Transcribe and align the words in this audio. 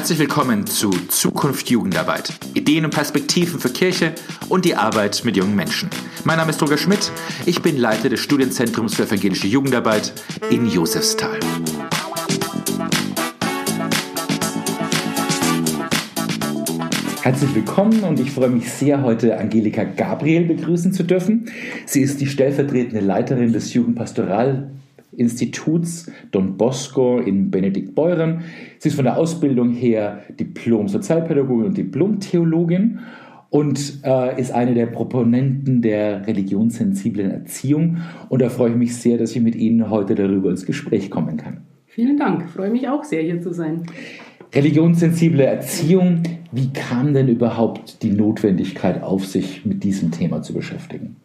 Herzlich 0.00 0.18
willkommen 0.18 0.66
zu 0.66 0.88
Zukunft 1.08 1.68
Jugendarbeit. 1.68 2.32
Ideen 2.54 2.86
und 2.86 2.90
Perspektiven 2.90 3.60
für 3.60 3.68
Kirche 3.68 4.14
und 4.48 4.64
die 4.64 4.74
Arbeit 4.74 5.26
mit 5.26 5.36
jungen 5.36 5.54
Menschen. 5.54 5.90
Mein 6.24 6.38
Name 6.38 6.52
ist 6.52 6.62
Roger 6.62 6.78
Schmidt. 6.78 7.12
Ich 7.44 7.60
bin 7.60 7.76
Leiter 7.76 8.08
des 8.08 8.20
Studienzentrums 8.20 8.94
für 8.94 9.02
evangelische 9.02 9.46
Jugendarbeit 9.46 10.14
in 10.48 10.66
Josefsthal. 10.66 11.38
Herzlich 17.20 17.54
willkommen 17.54 18.02
und 18.02 18.20
ich 18.20 18.30
freue 18.30 18.48
mich 18.48 18.72
sehr, 18.72 19.02
heute 19.02 19.36
Angelika 19.36 19.84
Gabriel 19.84 20.46
begrüßen 20.46 20.94
zu 20.94 21.02
dürfen. 21.02 21.50
Sie 21.84 22.00
ist 22.00 22.22
die 22.22 22.26
stellvertretende 22.26 23.04
Leiterin 23.04 23.52
des 23.52 23.74
Jugendpastoralinstituts 25.12 26.10
Don 26.30 26.56
Bosco 26.56 27.18
in 27.18 27.50
Benediktbeuern. 27.50 28.42
Sie 28.78 28.88
ist 28.88 28.94
von 28.94 29.04
der 29.04 29.16
Ausbildung 29.16 29.70
her 29.70 30.22
Diplom-Sozialpädagogin 30.38 31.66
und 31.66 31.76
Diplom-Theologin 31.76 33.00
und 33.50 34.00
äh, 34.04 34.40
ist 34.40 34.52
eine 34.52 34.74
der 34.74 34.86
Proponenten 34.86 35.82
der 35.82 36.26
religionssensiblen 36.26 37.30
Erziehung. 37.30 37.98
Und 38.28 38.42
da 38.42 38.48
freue 38.48 38.70
ich 38.70 38.76
mich 38.76 38.96
sehr, 38.96 39.18
dass 39.18 39.34
ich 39.34 39.42
mit 39.42 39.56
Ihnen 39.56 39.90
heute 39.90 40.14
darüber 40.14 40.50
ins 40.50 40.66
Gespräch 40.66 41.10
kommen 41.10 41.36
kann. 41.36 41.62
Vielen 41.86 42.16
Dank, 42.16 42.44
ich 42.46 42.50
freue 42.50 42.70
mich 42.70 42.88
auch 42.88 43.02
sehr, 43.02 43.22
hier 43.22 43.40
zu 43.40 43.52
sein. 43.52 43.82
Religionssensible 44.54 45.44
Erziehung, 45.44 46.22
wie 46.52 46.72
kam 46.72 47.14
denn 47.14 47.28
überhaupt 47.28 48.02
die 48.02 48.10
Notwendigkeit 48.10 49.02
auf, 49.02 49.26
sich 49.26 49.64
mit 49.64 49.82
diesem 49.84 50.10
Thema 50.10 50.42
zu 50.42 50.54
beschäftigen? 50.54 51.16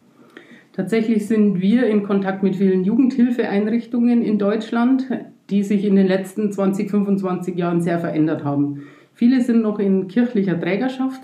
Tatsächlich 0.76 1.26
sind 1.26 1.62
wir 1.62 1.86
in 1.86 2.02
Kontakt 2.02 2.42
mit 2.42 2.56
vielen 2.56 2.84
Jugendhilfeeinrichtungen 2.84 4.20
in 4.20 4.38
Deutschland, 4.38 5.08
die 5.48 5.62
sich 5.62 5.86
in 5.86 5.96
den 5.96 6.06
letzten 6.06 6.52
20, 6.52 6.90
25 6.90 7.56
Jahren 7.56 7.80
sehr 7.80 7.98
verändert 7.98 8.44
haben. 8.44 8.82
Viele 9.14 9.40
sind 9.40 9.62
noch 9.62 9.78
in 9.78 10.06
kirchlicher 10.06 10.60
Trägerschaft, 10.60 11.22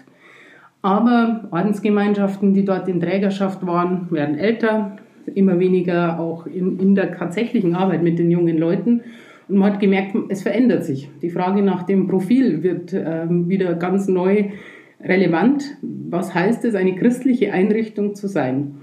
aber 0.81 1.49
Ordensgemeinschaften, 1.51 2.55
die 2.55 2.65
dort 2.65 2.89
in 2.89 2.99
Trägerschaft 2.99 3.67
waren, 3.67 4.11
werden 4.11 4.39
älter, 4.39 4.97
immer 5.35 5.59
weniger 5.59 6.19
auch 6.19 6.47
in, 6.47 6.79
in 6.79 6.95
der 6.95 7.13
tatsächlichen 7.13 7.75
Arbeit 7.75 8.03
mit 8.03 8.19
den 8.19 8.31
jungen 8.31 8.57
Leuten. 8.57 9.03
Und 9.49 9.59
man 9.59 9.75
hat 9.75 9.81
gemerkt, 9.81 10.17
es 10.31 10.41
verändert 10.41 10.85
sich. 10.85 11.11
Die 11.21 11.29
Frage 11.29 11.61
nach 11.61 11.83
dem 11.83 12.09
Profil 12.09 12.63
wird 12.63 12.95
ähm, 12.95 13.51
wieder 13.51 13.75
ganz 13.75 14.09
neu 14.09 14.45
relevant. 14.99 15.77
Was 15.83 16.35
heißt 16.35 16.65
es, 16.65 16.75
eine 16.75 16.95
christliche 16.95 17.53
Einrichtung 17.53 18.15
zu 18.15 18.29
sein? 18.29 18.77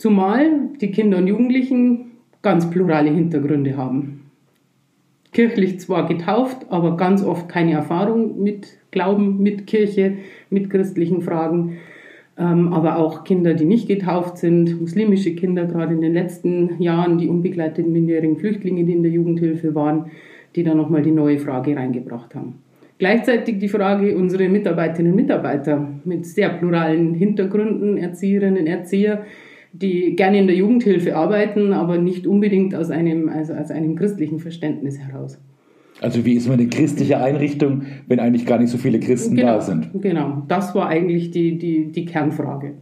Zumal 0.00 0.70
die 0.80 0.90
Kinder 0.92 1.18
und 1.18 1.26
Jugendlichen 1.26 2.12
ganz 2.40 2.70
plurale 2.70 3.10
Hintergründe 3.10 3.76
haben. 3.76 4.30
Kirchlich 5.30 5.78
zwar 5.78 6.08
getauft, 6.08 6.64
aber 6.70 6.96
ganz 6.96 7.22
oft 7.22 7.50
keine 7.50 7.72
Erfahrung 7.72 8.42
mit 8.42 8.78
Glauben, 8.92 9.42
mit 9.42 9.66
Kirche, 9.66 10.14
mit 10.48 10.70
christlichen 10.70 11.20
Fragen. 11.20 11.76
Ähm, 12.38 12.72
aber 12.72 12.96
auch 12.96 13.24
Kinder, 13.24 13.52
die 13.52 13.66
nicht 13.66 13.88
getauft 13.88 14.38
sind, 14.38 14.80
muslimische 14.80 15.34
Kinder, 15.34 15.66
gerade 15.66 15.92
in 15.92 16.00
den 16.00 16.14
letzten 16.14 16.80
Jahren, 16.80 17.18
die 17.18 17.28
unbegleiteten 17.28 17.92
minderjährigen 17.92 18.38
Flüchtlinge, 18.38 18.84
die 18.84 18.94
in 18.94 19.02
der 19.02 19.12
Jugendhilfe 19.12 19.74
waren, 19.74 20.06
die 20.56 20.62
da 20.62 20.74
nochmal 20.74 21.02
die 21.02 21.12
neue 21.12 21.38
Frage 21.38 21.76
reingebracht 21.76 22.34
haben. 22.34 22.54
Gleichzeitig 22.96 23.58
die 23.58 23.68
Frage, 23.68 24.16
unsere 24.16 24.48
Mitarbeiterinnen 24.48 25.12
und 25.12 25.16
Mitarbeiter 25.16 25.90
mit 26.06 26.24
sehr 26.24 26.48
pluralen 26.48 27.12
Hintergründen, 27.12 27.98
Erzieherinnen, 27.98 28.66
Erzieher, 28.66 29.26
die 29.72 30.16
gerne 30.16 30.38
in 30.38 30.46
der 30.46 30.56
Jugendhilfe 30.56 31.16
arbeiten, 31.16 31.72
aber 31.72 31.98
nicht 31.98 32.26
unbedingt 32.26 32.74
aus 32.74 32.90
einem, 32.90 33.28
also 33.28 33.54
aus 33.54 33.70
einem 33.70 33.96
christlichen 33.96 34.38
Verständnis 34.38 34.98
heraus. 34.98 35.38
Also 36.00 36.24
wie 36.24 36.34
ist 36.34 36.48
man 36.48 36.58
eine 36.58 36.68
christliche 36.68 37.18
Einrichtung, 37.18 37.82
wenn 38.08 38.20
eigentlich 38.20 38.46
gar 38.46 38.58
nicht 38.58 38.70
so 38.70 38.78
viele 38.78 39.00
Christen 39.00 39.36
genau, 39.36 39.54
da 39.54 39.60
sind? 39.60 39.90
Genau, 40.00 40.42
das 40.48 40.74
war 40.74 40.88
eigentlich 40.88 41.30
die, 41.30 41.58
die, 41.58 41.92
die 41.92 42.04
Kernfrage. 42.06 42.74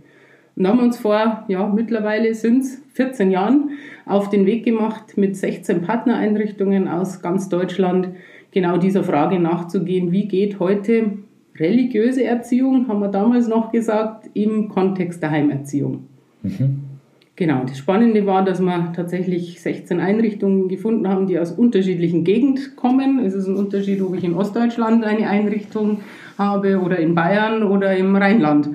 Und 0.56 0.66
haben 0.66 0.80
uns 0.80 0.98
vor, 0.98 1.44
ja, 1.48 1.68
mittlerweile 1.68 2.34
sind 2.34 2.62
es 2.62 2.82
14 2.94 3.30
Jahren 3.30 3.70
auf 4.06 4.28
den 4.28 4.46
Weg 4.46 4.64
gemacht, 4.64 5.16
mit 5.16 5.36
16 5.36 5.82
Partnereinrichtungen 5.82 6.88
aus 6.88 7.22
ganz 7.22 7.48
Deutschland 7.48 8.10
genau 8.50 8.76
dieser 8.76 9.04
Frage 9.04 9.38
nachzugehen, 9.38 10.10
wie 10.10 10.26
geht 10.26 10.58
heute 10.58 11.18
religiöse 11.56 12.24
Erziehung, 12.24 12.88
haben 12.88 13.00
wir 13.00 13.08
damals 13.08 13.48
noch 13.48 13.72
gesagt, 13.72 14.30
im 14.34 14.68
Kontext 14.68 15.22
der 15.22 15.30
Heimerziehung. 15.30 16.06
Mhm. 16.42 16.84
Genau, 17.36 17.62
das 17.64 17.78
Spannende 17.78 18.26
war, 18.26 18.44
dass 18.44 18.60
wir 18.60 18.92
tatsächlich 18.96 19.60
16 19.60 20.00
Einrichtungen 20.00 20.66
gefunden 20.66 21.08
haben, 21.08 21.28
die 21.28 21.38
aus 21.38 21.52
unterschiedlichen 21.52 22.24
Gegenden 22.24 22.74
kommen. 22.74 23.20
Es 23.20 23.32
ist 23.32 23.46
ein 23.46 23.54
Unterschied, 23.54 24.02
ob 24.02 24.16
ich 24.16 24.24
in 24.24 24.34
Ostdeutschland 24.34 25.04
eine 25.04 25.28
Einrichtung 25.28 26.00
habe 26.36 26.80
oder 26.80 26.98
in 26.98 27.14
Bayern 27.14 27.62
oder 27.62 27.96
im 27.96 28.16
Rheinland. 28.16 28.70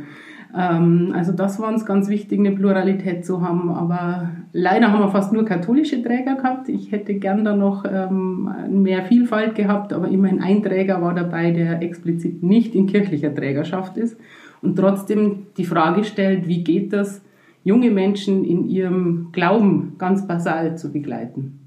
Ähm, 0.57 1.11
also 1.13 1.33
das 1.33 1.59
war 1.59 1.69
uns 1.73 1.85
ganz 1.85 2.07
wichtig, 2.07 2.39
eine 2.39 2.51
Pluralität 2.51 3.25
zu 3.25 3.41
haben. 3.41 3.69
Aber 3.69 4.31
leider 4.53 4.93
haben 4.93 5.01
wir 5.01 5.11
fast 5.11 5.33
nur 5.33 5.43
katholische 5.43 6.01
Träger 6.01 6.35
gehabt. 6.35 6.69
Ich 6.69 6.91
hätte 6.93 7.15
gern 7.15 7.43
da 7.43 7.57
noch 7.57 7.83
ähm, 7.85 8.49
mehr 8.69 9.03
Vielfalt 9.03 9.55
gehabt, 9.55 9.91
aber 9.91 10.07
immerhin 10.07 10.41
ein 10.41 10.63
Träger 10.63 11.01
war 11.01 11.13
dabei, 11.13 11.51
der 11.51 11.81
explizit 11.81 12.43
nicht 12.43 12.75
in 12.75 12.87
kirchlicher 12.87 13.35
Trägerschaft 13.35 13.97
ist 13.97 14.17
und 14.61 14.77
trotzdem 14.77 15.47
die 15.57 15.65
Frage 15.65 16.05
stellt, 16.05 16.47
wie 16.47 16.63
geht 16.63 16.93
das? 16.93 17.21
Junge 17.63 17.91
Menschen 17.91 18.43
in 18.43 18.69
ihrem 18.69 19.29
Glauben 19.31 19.95
ganz 19.97 20.27
basal 20.27 20.77
zu 20.77 20.91
begleiten. 20.91 21.59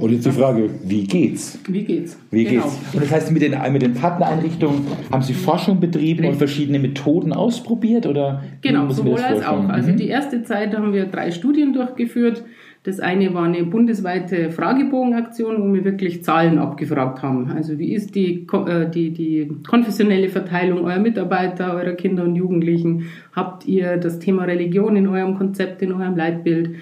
Und 0.00 0.10
jetzt 0.10 0.26
die 0.26 0.30
Frage, 0.30 0.70
wie 0.82 1.04
geht's? 1.04 1.58
Wie 1.68 1.84
geht's? 1.84 2.18
Wie 2.30 2.44
genau. 2.44 2.62
geht's? 2.62 2.78
Und 2.92 3.02
das 3.02 3.12
heißt, 3.12 3.30
mit 3.30 3.42
den, 3.42 3.54
mit 3.72 3.82
den 3.82 3.94
Partnereinrichtungen 3.94 4.86
haben 5.12 5.22
Sie 5.22 5.34
Forschung 5.34 5.78
betrieben 5.78 6.20
Richtig. 6.20 6.30
und 6.30 6.38
verschiedene 6.38 6.78
Methoden 6.78 7.32
ausprobiert? 7.32 8.06
Oder 8.06 8.42
genau, 8.60 8.88
sowohl 8.90 9.20
als 9.20 9.44
auch. 9.44 9.68
Also 9.68 9.92
mhm. 9.92 9.96
die 9.96 10.08
erste 10.08 10.42
Zeit 10.42 10.74
haben 10.74 10.92
wir 10.92 11.06
drei 11.06 11.30
Studien 11.30 11.72
durchgeführt. 11.72 12.44
Das 12.84 13.00
eine 13.00 13.32
war 13.32 13.44
eine 13.44 13.64
bundesweite 13.64 14.50
Fragebogenaktion, 14.50 15.62
wo 15.62 15.72
wir 15.72 15.86
wirklich 15.86 16.22
Zahlen 16.22 16.58
abgefragt 16.58 17.22
haben. 17.22 17.50
Also 17.50 17.78
wie 17.78 17.94
ist 17.94 18.14
die, 18.14 18.46
äh, 18.52 18.90
die, 18.90 19.10
die 19.10 19.50
konfessionelle 19.66 20.28
Verteilung 20.28 20.84
eurer 20.84 21.00
Mitarbeiter, 21.00 21.74
eurer 21.74 21.94
Kinder 21.94 22.24
und 22.24 22.36
Jugendlichen? 22.36 23.06
Habt 23.32 23.66
ihr 23.66 23.96
das 23.96 24.18
Thema 24.18 24.44
Religion 24.44 24.96
in 24.96 25.08
eurem 25.08 25.34
Konzept, 25.38 25.80
in 25.80 25.92
eurem 25.92 26.14
Leitbild? 26.14 26.76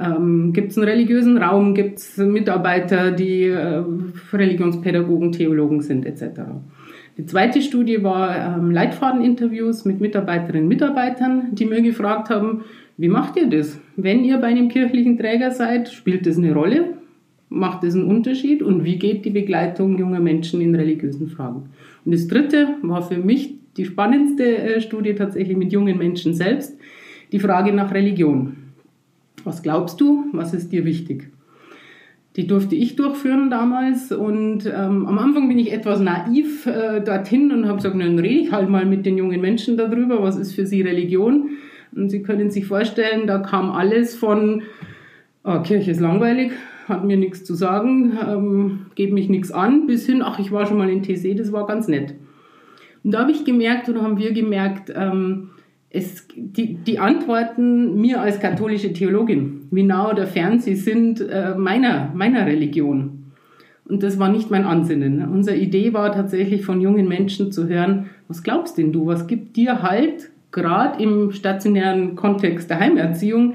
Ähm, 0.00 0.52
Gibt 0.52 0.70
es 0.70 0.78
einen 0.78 0.88
religiösen 0.88 1.36
Raum? 1.36 1.74
Gibt 1.74 1.98
es 1.98 2.16
Mitarbeiter, 2.16 3.10
die 3.10 3.46
äh, 3.46 3.82
Religionspädagogen, 4.32 5.32
Theologen 5.32 5.80
sind 5.80 6.06
etc.? 6.06 6.42
Die 7.18 7.26
zweite 7.26 7.60
Studie 7.60 8.04
war 8.04 8.56
ähm, 8.56 8.70
Leitfadeninterviews 8.70 9.84
mit 9.84 10.00
Mitarbeiterinnen 10.00 10.62
und 10.62 10.68
Mitarbeitern, 10.68 11.48
die 11.56 11.66
mir 11.66 11.82
gefragt 11.82 12.30
haben, 12.30 12.62
wie 12.96 13.08
macht 13.08 13.36
ihr 13.36 13.48
das? 13.48 13.80
Wenn 14.02 14.24
ihr 14.24 14.38
bei 14.38 14.48
einem 14.48 14.68
kirchlichen 14.68 15.18
Träger 15.18 15.50
seid, 15.50 15.88
spielt 15.88 16.26
das 16.26 16.38
eine 16.38 16.54
Rolle? 16.54 16.94
Macht 17.48 17.82
das 17.82 17.94
einen 17.94 18.04
Unterschied? 18.04 18.62
Und 18.62 18.84
wie 18.84 18.96
geht 18.96 19.24
die 19.24 19.30
Begleitung 19.30 19.98
junger 19.98 20.20
Menschen 20.20 20.60
in 20.60 20.74
religiösen 20.74 21.28
Fragen? 21.28 21.70
Und 22.04 22.14
das 22.14 22.28
dritte 22.28 22.76
war 22.82 23.02
für 23.02 23.18
mich 23.18 23.54
die 23.76 23.84
spannendste 23.84 24.58
äh, 24.58 24.80
Studie 24.80 25.14
tatsächlich 25.14 25.56
mit 25.56 25.72
jungen 25.72 25.98
Menschen 25.98 26.34
selbst, 26.34 26.78
die 27.32 27.40
Frage 27.40 27.72
nach 27.72 27.92
Religion. 27.92 28.56
Was 29.44 29.62
glaubst 29.62 30.00
du? 30.00 30.26
Was 30.32 30.54
ist 30.54 30.70
dir 30.72 30.84
wichtig? 30.84 31.30
Die 32.36 32.46
durfte 32.46 32.76
ich 32.76 32.94
durchführen 32.94 33.50
damals 33.50 34.12
und 34.12 34.64
ähm, 34.64 35.06
am 35.06 35.18
Anfang 35.18 35.48
bin 35.48 35.58
ich 35.58 35.72
etwas 35.72 36.00
naiv 36.00 36.64
äh, 36.66 37.00
dorthin 37.00 37.50
und 37.50 37.66
habe 37.66 37.76
gesagt, 37.76 38.00
dann 38.00 38.18
rede 38.18 38.40
ich 38.40 38.52
halt 38.52 38.68
mal 38.68 38.86
mit 38.86 39.04
den 39.04 39.18
jungen 39.18 39.40
Menschen 39.40 39.76
darüber, 39.76 40.22
was 40.22 40.36
ist 40.36 40.52
für 40.52 40.64
sie 40.64 40.82
Religion. 40.82 41.50
Und 41.94 42.10
Sie 42.10 42.22
können 42.22 42.50
sich 42.50 42.66
vorstellen, 42.66 43.26
da 43.26 43.38
kam 43.38 43.70
alles 43.70 44.14
von, 44.14 44.62
oh, 45.44 45.60
Kirche 45.60 45.90
ist 45.90 46.00
langweilig, 46.00 46.52
hat 46.88 47.04
mir 47.04 47.16
nichts 47.16 47.44
zu 47.44 47.54
sagen, 47.54 48.18
ähm, 48.26 48.86
geht 48.94 49.12
mich 49.12 49.28
nichts 49.28 49.50
an, 49.50 49.86
bis 49.86 50.06
hin, 50.06 50.22
ach, 50.22 50.38
ich 50.38 50.52
war 50.52 50.66
schon 50.66 50.78
mal 50.78 50.90
in 50.90 51.02
TC, 51.02 51.36
das 51.36 51.52
war 51.52 51.66
ganz 51.66 51.88
nett. 51.88 52.14
Und 53.02 53.12
da 53.12 53.20
habe 53.20 53.32
ich 53.32 53.44
gemerkt, 53.44 53.88
oder 53.88 54.02
haben 54.02 54.18
wir 54.18 54.32
gemerkt, 54.32 54.92
ähm, 54.94 55.50
es, 55.90 56.28
die, 56.36 56.74
die 56.74 56.98
Antworten 56.98 58.00
mir 58.00 58.20
als 58.20 58.38
katholische 58.38 58.92
Theologin, 58.92 59.66
wie 59.70 59.82
nah 59.82 60.10
oder 60.10 60.26
fern 60.26 60.60
sie 60.60 60.76
sind 60.76 61.20
äh, 61.20 61.54
meiner, 61.56 62.12
meiner 62.14 62.46
Religion. 62.46 63.32
Und 63.88 64.04
das 64.04 64.20
war 64.20 64.28
nicht 64.28 64.52
mein 64.52 64.64
Ansinnen. 64.64 65.28
Unsere 65.28 65.56
Idee 65.56 65.92
war 65.92 66.12
tatsächlich 66.12 66.64
von 66.64 66.80
jungen 66.80 67.08
Menschen 67.08 67.50
zu 67.50 67.66
hören, 67.66 68.10
was 68.28 68.44
glaubst 68.44 68.78
denn 68.78 68.92
du, 68.92 69.06
was 69.06 69.26
gibt 69.26 69.56
dir 69.56 69.82
Halt, 69.82 70.29
gerade 70.52 71.02
im 71.02 71.32
stationären 71.32 72.16
Kontext 72.16 72.70
der 72.70 72.80
Heimerziehung, 72.80 73.54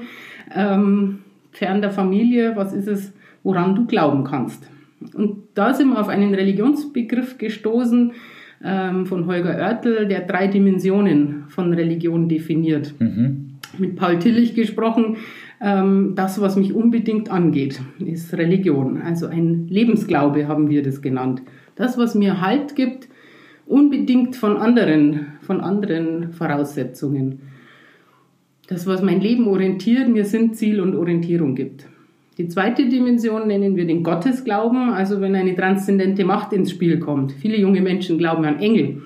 ähm, 0.54 1.20
fern 1.52 1.80
der 1.80 1.90
Familie, 1.90 2.56
was 2.56 2.72
ist 2.72 2.88
es, 2.88 3.12
woran 3.42 3.74
du 3.74 3.86
glauben 3.86 4.24
kannst. 4.24 4.68
Und 5.14 5.44
da 5.54 5.74
sind 5.74 5.90
wir 5.90 6.00
auf 6.00 6.08
einen 6.08 6.34
Religionsbegriff 6.34 7.38
gestoßen 7.38 8.12
ähm, 8.64 9.06
von 9.06 9.26
Holger 9.26 9.56
Oertel, 9.56 10.06
der 10.08 10.20
drei 10.20 10.46
Dimensionen 10.48 11.44
von 11.48 11.72
Religion 11.72 12.28
definiert. 12.28 12.94
Mhm. 12.98 13.58
Mit 13.78 13.96
Paul 13.96 14.18
Tillich 14.18 14.54
gesprochen, 14.54 15.16
ähm, 15.60 16.12
das, 16.16 16.40
was 16.40 16.56
mich 16.56 16.74
unbedingt 16.74 17.30
angeht, 17.30 17.80
ist 17.98 18.34
Religion. 18.34 19.00
Also 19.02 19.26
ein 19.26 19.68
Lebensglaube 19.68 20.48
haben 20.48 20.68
wir 20.68 20.82
das 20.82 21.02
genannt. 21.02 21.42
Das, 21.76 21.98
was 21.98 22.14
mir 22.14 22.40
Halt 22.40 22.74
gibt, 22.74 23.08
unbedingt 23.66 24.36
von 24.36 24.56
anderen, 24.56 25.26
von 25.46 25.60
anderen 25.60 26.32
Voraussetzungen. 26.32 27.40
Das, 28.68 28.86
was 28.86 29.00
mein 29.00 29.20
Leben 29.20 29.46
orientiert, 29.46 30.08
mir 30.08 30.24
Sinn, 30.24 30.52
Ziel 30.54 30.80
und 30.80 30.96
Orientierung 30.96 31.54
gibt. 31.54 31.86
Die 32.36 32.48
zweite 32.48 32.88
Dimension 32.88 33.46
nennen 33.46 33.76
wir 33.76 33.86
den 33.86 34.02
Gottesglauben, 34.02 34.90
also 34.90 35.20
wenn 35.22 35.34
eine 35.34 35.54
transzendente 35.54 36.24
Macht 36.24 36.52
ins 36.52 36.70
Spiel 36.70 36.98
kommt. 36.98 37.32
Viele 37.32 37.56
junge 37.56 37.80
Menschen 37.80 38.18
glauben 38.18 38.44
an 38.44 38.58
Engel 38.58 39.02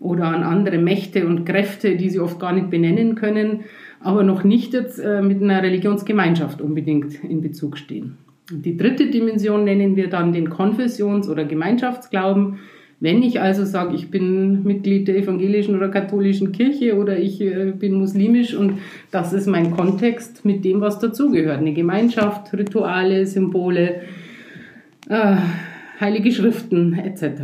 oder 0.00 0.24
an 0.24 0.42
andere 0.42 0.78
Mächte 0.78 1.26
und 1.26 1.44
Kräfte, 1.44 1.96
die 1.96 2.10
sie 2.10 2.18
oft 2.18 2.40
gar 2.40 2.52
nicht 2.52 2.70
benennen 2.70 3.14
können, 3.14 3.60
aber 4.00 4.24
noch 4.24 4.42
nicht 4.42 4.72
jetzt 4.72 4.98
äh, 4.98 5.22
mit 5.22 5.40
einer 5.40 5.62
Religionsgemeinschaft 5.62 6.60
unbedingt 6.60 7.22
in 7.22 7.40
Bezug 7.40 7.78
stehen. 7.78 8.16
Die 8.50 8.76
dritte 8.76 9.10
Dimension 9.10 9.64
nennen 9.64 9.94
wir 9.94 10.10
dann 10.10 10.32
den 10.32 10.50
Konfessions- 10.50 11.28
oder 11.28 11.44
Gemeinschaftsglauben. 11.44 12.58
Wenn 13.02 13.24
ich 13.24 13.40
also 13.40 13.64
sage, 13.64 13.96
ich 13.96 14.12
bin 14.12 14.62
Mitglied 14.62 15.08
der 15.08 15.16
evangelischen 15.16 15.74
oder 15.74 15.88
katholischen 15.88 16.52
Kirche 16.52 16.96
oder 16.96 17.18
ich 17.18 17.40
äh, 17.40 17.72
bin 17.76 17.94
muslimisch 17.94 18.54
und 18.54 18.74
das 19.10 19.32
ist 19.32 19.48
mein 19.48 19.72
Kontext 19.72 20.44
mit 20.44 20.64
dem, 20.64 20.80
was 20.80 21.00
dazugehört. 21.00 21.58
Eine 21.58 21.72
Gemeinschaft, 21.72 22.56
Rituale, 22.56 23.26
Symbole, 23.26 24.02
äh, 25.08 25.34
heilige 25.98 26.30
Schriften 26.30 26.94
etc. 26.94 27.42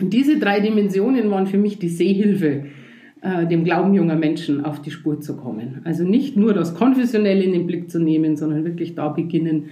Diese 0.00 0.38
drei 0.38 0.60
Dimensionen 0.60 1.30
waren 1.30 1.46
für 1.46 1.58
mich 1.58 1.78
die 1.78 1.90
Sehhilfe, 1.90 2.64
äh, 3.20 3.46
dem 3.46 3.64
Glauben 3.64 3.92
junger 3.92 4.16
Menschen 4.16 4.64
auf 4.64 4.80
die 4.80 4.92
Spur 4.92 5.20
zu 5.20 5.36
kommen. 5.36 5.82
Also 5.84 6.04
nicht 6.04 6.38
nur 6.38 6.54
das 6.54 6.74
Konfessionelle 6.74 7.42
in 7.42 7.52
den 7.52 7.66
Blick 7.66 7.90
zu 7.90 8.00
nehmen, 8.00 8.36
sondern 8.38 8.64
wirklich 8.64 8.94
da 8.94 9.08
beginnen, 9.08 9.64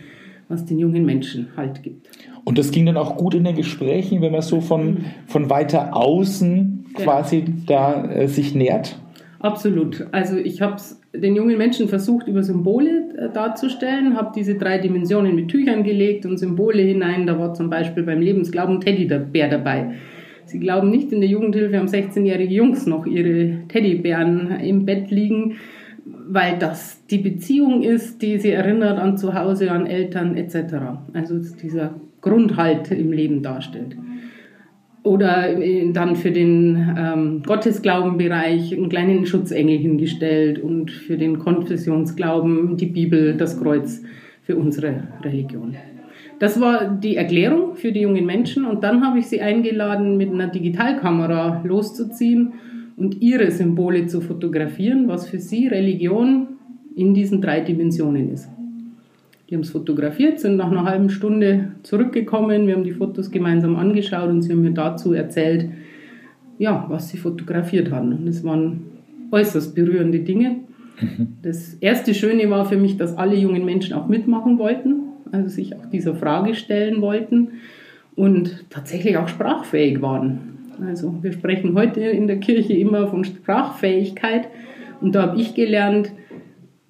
was 0.49 0.65
den 0.65 0.79
jungen 0.79 1.05
Menschen 1.05 1.49
Halt 1.57 1.83
gibt. 1.83 2.09
Und 2.45 2.59
das 2.59 2.71
ging 2.71 2.87
dann 2.87 2.97
auch 2.97 3.17
gut 3.17 3.35
in 3.35 3.45
den 3.45 3.57
Gesprächen, 3.57 4.21
wenn 4.23 4.33
man 4.33 4.43
so 4.43 4.61
von, 4.61 4.87
mhm. 4.87 5.05
von 5.27 5.51
weiter 5.51 5.97
außen 5.97 6.87
quasi 6.95 7.39
ja. 7.39 7.45
da 7.67 8.11
äh, 8.11 8.29
sich 8.29 8.55
nähert? 8.55 8.97
Absolut. 9.41 10.07
Also 10.13 10.37
ich 10.37 10.63
habe 10.63 10.77
es 10.77 11.01
den 11.15 11.37
jungen 11.37 11.57
Menschen 11.59 11.89
versucht, 11.89 12.27
über 12.27 12.43
Symbole 12.43 13.15
äh, 13.17 13.33
darzustellen, 13.33 14.17
habe 14.17 14.33
diese 14.35 14.55
drei 14.55 14.79
Dimensionen 14.79 15.35
mit 15.35 15.49
Tüchern 15.49 15.83
gelegt 15.85 16.27
und 16.27 16.39
Symbole 16.39 16.83
hinein. 16.83 17.27
Da 17.27 17.39
war 17.39 17.55
zum 17.55 17.71
Beispiel 17.71 18.03
beim 18.03 18.21
Lebensglauben 18.21 18.81
Teddybär 18.81 19.49
dabei. 19.49 19.95
Sie 20.45 20.61
glauben 20.61 20.91
nicht, 20.91 21.13
in 21.13 21.21
der 21.21 21.29
Jugendhilfe 21.29 21.77
haben 21.77 21.89
16-jährige 21.89 22.55
Jungs 22.55 22.87
noch 22.87 23.05
ihre 23.05 23.67
Teddybären 23.69 24.61
im 24.61 24.85
Bett 24.85 25.11
liegen, 25.11 25.57
weil 26.29 26.59
das 26.59 27.05
die 27.07 27.19
Beziehung 27.19 27.83
ist, 27.83 28.23
die 28.23 28.39
sie 28.39 28.51
erinnert 28.51 28.99
an 28.99 29.19
zu 29.19 29.35
Hause, 29.35 29.71
an 29.71 29.87
Eltern 29.87 30.37
etc. 30.37 30.75
Also 31.13 31.39
dieser 31.39 31.95
Grundhalt 32.21 32.91
im 32.91 33.13
Leben 33.13 33.43
darstellt. 33.43 33.97
Oder 35.03 35.55
dann 35.93 36.17
für 36.17 36.33
den 36.33 36.97
ähm, 36.99 37.43
Gottesglaubenbereich 37.47 38.77
einen 38.77 38.89
kleinen 38.89 39.25
Schutzengel 39.25 39.79
hingestellt 39.79 40.59
und 40.59 40.91
für 40.91 41.17
den 41.17 41.39
Konfessionsglauben 41.39 42.77
die 42.77 42.87
Bibel, 42.87 43.37
das 43.37 43.61
Kreuz 43.61 44.03
für 44.43 44.57
unsere 44.57 45.05
Religion. 45.23 45.77
Das 46.41 46.61
war 46.61 46.89
die 46.89 47.17
Erklärung 47.17 47.77
für 47.77 47.93
die 47.93 48.01
jungen 48.01 48.27
Menschen 48.27 48.65
und 48.65 48.83
dann 48.83 49.07
habe 49.07 49.21
ich 49.21 49.29
sie 49.29 49.41
eingeladen, 49.41 50.17
mit 50.17 50.33
einer 50.33 50.49
Digitalkamera 50.49 51.63
loszuziehen 51.65 52.55
und 52.97 53.21
ihre 53.21 53.51
Symbole 53.51 54.07
zu 54.07 54.21
fotografieren, 54.21 55.09
was 55.09 55.29
für 55.29 55.39
sie 55.39 55.69
Religion 55.69 56.49
in 56.95 57.15
diesen 57.15 57.41
drei 57.41 57.61
Dimensionen 57.61 58.33
ist. 58.33 58.49
Die 59.49 59.55
haben 59.55 59.63
es 59.63 59.71
fotografiert, 59.71 60.41
sind 60.41 60.57
nach 60.57 60.71
einer 60.71 60.85
halben 60.85 61.11
Stunde 61.11 61.73
zurückgekommen, 61.83 62.67
wir 62.67 62.75
haben 62.75 62.85
die 62.85 62.93
Fotos 62.93 63.31
gemeinsam 63.31 63.77
angeschaut 63.77 64.29
und 64.31 64.43
sie 64.43 64.53
haben 64.53 64.63
mir 64.63 64.73
dazu 64.73 65.13
erzählt, 65.13 65.69
ja, 66.59 66.87
was 66.89 67.11
sie 67.11 67.19
fotografiert 67.19 67.91
haben. 67.91 68.13
Und 68.13 68.27
es 68.27 68.43
waren 68.43 68.81
äußerst 69.31 69.75
berührende 69.75 70.21
Dinge. 70.21 70.57
Mhm. 71.01 71.29
Das 71.43 71.75
erste 71.75 72.15
Schöne 72.15 72.49
war 72.51 72.65
für 72.65 72.79
mich, 72.79 72.97
dass 72.97 73.17
alle 73.17 73.37
jungen 73.37 73.65
Menschen 73.65 73.95
auch 73.95 74.09
mitmachen 74.09 74.59
wollten 74.59 75.07
also 75.33 75.49
sich 75.49 75.75
auch 75.75 75.87
dieser 75.87 76.15
Frage 76.15 76.55
stellen 76.55 77.01
wollten 77.01 77.53
und 78.15 78.65
tatsächlich 78.71 79.17
auch 79.17 79.29
sprachfähig 79.29 80.01
waren. 80.01 80.56
Also 80.85 81.15
wir 81.23 81.33
sprechen 81.33 81.75
heute 81.75 82.01
in 82.01 82.27
der 82.27 82.39
Kirche 82.39 82.75
immer 82.75 83.09
von 83.09 83.25
Sprachfähigkeit 83.25 84.49
und 85.01 85.15
da 85.15 85.23
habe 85.23 85.41
ich 85.41 85.55
gelernt, 85.55 86.13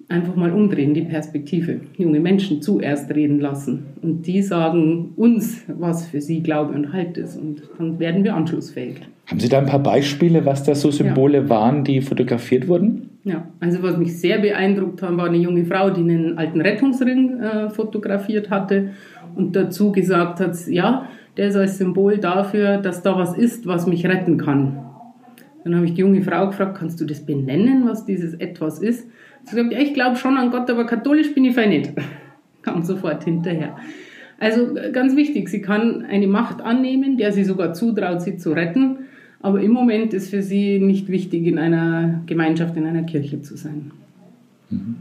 einfach 0.09 0.35
mal 0.35 0.51
umdrehen, 0.51 0.93
die 0.93 1.01
Perspektive. 1.01 1.81
Junge 1.97 2.19
Menschen 2.19 2.61
zuerst 2.61 3.13
reden 3.13 3.39
lassen 3.39 3.87
und 4.01 4.25
die 4.25 4.41
sagen 4.41 5.13
uns, 5.15 5.63
was 5.67 6.07
für 6.07 6.21
sie 6.21 6.41
Glaube 6.41 6.73
und 6.73 6.93
Halt 6.93 7.17
ist 7.17 7.37
und 7.37 7.63
dann 7.77 7.99
werden 7.99 8.23
wir 8.23 8.35
anschlussfähig. 8.35 9.01
Haben 9.27 9.39
Sie 9.41 9.49
da 9.49 9.59
ein 9.59 9.65
paar 9.65 9.83
Beispiele, 9.83 10.45
was 10.45 10.63
da 10.63 10.73
so 10.73 10.89
Symbole 10.89 11.39
ja. 11.39 11.49
waren, 11.49 11.83
die 11.83 11.99
fotografiert 11.99 12.69
wurden? 12.69 13.09
Ja, 13.25 13.45
also 13.59 13.83
was 13.83 13.97
mich 13.97 14.17
sehr 14.17 14.39
beeindruckt 14.39 15.01
hat, 15.01 15.17
war 15.17 15.25
eine 15.25 15.37
junge 15.37 15.65
Frau, 15.65 15.89
die 15.89 15.99
einen 15.99 16.37
alten 16.37 16.61
Rettungsring 16.61 17.41
äh, 17.41 17.69
fotografiert 17.69 18.49
hatte 18.49 18.91
und 19.35 19.53
dazu 19.57 19.91
gesagt 19.91 20.39
hat, 20.39 20.55
ja, 20.67 21.09
der 21.37 21.47
ist 21.47 21.55
als 21.55 21.77
Symbol 21.77 22.17
dafür, 22.17 22.77
dass 22.77 23.01
da 23.03 23.17
was 23.17 23.37
ist, 23.37 23.67
was 23.67 23.87
mich 23.87 24.05
retten 24.05 24.37
kann. 24.37 24.83
Dann 25.63 25.75
habe 25.75 25.85
ich 25.85 25.93
die 25.93 26.01
junge 26.01 26.21
Frau 26.21 26.47
gefragt, 26.47 26.77
kannst 26.77 26.99
du 26.99 27.05
das 27.05 27.25
benennen, 27.25 27.87
was 27.87 28.05
dieses 28.05 28.33
etwas 28.33 28.79
ist? 28.79 29.07
Sie 29.43 29.55
sagt, 29.55 29.71
ja, 29.71 29.79
ich 29.79 29.93
glaube 29.93 30.15
schon 30.15 30.37
an 30.37 30.51
Gott, 30.51 30.69
aber 30.69 30.85
katholisch 30.85 31.33
bin 31.33 31.45
ich 31.45 31.55
fein 31.55 31.69
nicht. 31.69 31.93
Kam 32.61 32.83
sofort 32.83 33.23
hinterher. 33.23 33.77
Also 34.39 34.75
ganz 34.91 35.15
wichtig, 35.15 35.49
sie 35.49 35.61
kann 35.61 36.05
eine 36.05 36.27
Macht 36.27 36.61
annehmen, 36.61 37.17
der 37.17 37.31
sie 37.31 37.43
sogar 37.43 37.73
zutraut, 37.73 38.21
sie 38.21 38.37
zu 38.37 38.51
retten 38.51 38.99
aber 39.39 39.61
im 39.61 39.71
Moment 39.71 40.13
ist 40.13 40.29
für 40.29 40.41
sie 40.41 40.79
nicht 40.79 41.09
wichtig, 41.09 41.45
in 41.45 41.59
einer 41.59 42.21
Gemeinschaft, 42.25 42.75
in 42.75 42.85
einer 42.85 43.03
Kirche 43.03 43.41
zu 43.41 43.55
sein. 43.55 43.91
Mhm. 44.69 44.95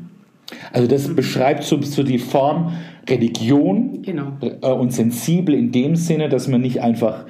Also 0.73 0.89
das 0.89 1.09
mhm. 1.09 1.17
beschreibt 1.17 1.65
so, 1.65 1.81
so, 1.83 2.03
die 2.03 2.19
Form 2.19 2.73
Religion 3.09 4.03
genau. 4.03 4.33
Äh, 4.41 4.71
und 4.71 4.93
sensibel 4.93 5.55
in 5.55 5.73
dem 5.73 5.97
Sinne, 5.97 6.29
dass 6.29 6.49
man 6.49 6.61
nicht 6.61 6.83
einfach 6.83 7.25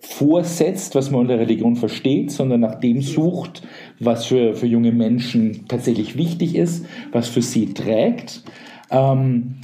vorsetzt, 0.00 0.94
was 0.94 1.10
man 1.10 1.22
unter 1.22 1.38
Religion 1.38 1.76
versteht, 1.76 2.30
sondern 2.30 2.60
nach 2.60 2.76
dem 2.76 3.02
sucht, 3.02 3.62
was 3.98 4.26
für, 4.26 4.54
für 4.54 4.66
junge 4.66 4.92
Menschen 4.92 5.66
tatsächlich 5.68 6.16
wichtig 6.16 6.56
ist, 6.56 6.86
was 7.12 7.28
für 7.28 7.42
sie 7.42 7.74
trägt. 7.74 8.42
Ähm, 8.90 9.56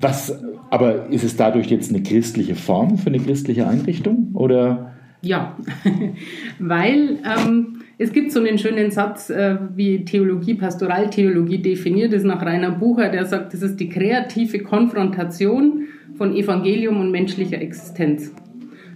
was, 0.00 0.42
aber 0.70 1.10
ist 1.10 1.22
es 1.22 1.36
dadurch 1.36 1.68
jetzt 1.68 1.90
eine 1.90 2.02
christliche 2.02 2.56
Form 2.56 2.98
für 2.98 3.08
eine 3.08 3.20
christliche 3.20 3.68
Einrichtung? 3.68 4.30
Oder 4.34 4.92
ja, 5.20 5.56
weil 6.58 7.18
ähm, 7.24 7.81
es 8.02 8.12
gibt 8.12 8.32
so 8.32 8.40
einen 8.40 8.58
schönen 8.58 8.90
Satz, 8.90 9.30
äh, 9.30 9.56
wie 9.76 10.04
Theologie, 10.04 10.54
Pastoraltheologie 10.54 11.58
definiert 11.58 12.12
ist 12.12 12.24
nach 12.24 12.44
Rainer 12.44 12.72
Bucher, 12.72 13.10
der 13.10 13.26
sagt, 13.26 13.54
das 13.54 13.62
ist 13.62 13.78
die 13.78 13.88
kreative 13.88 14.58
Konfrontation 14.58 15.84
von 16.16 16.34
Evangelium 16.34 16.98
und 16.98 17.12
menschlicher 17.12 17.62
Existenz. 17.62 18.32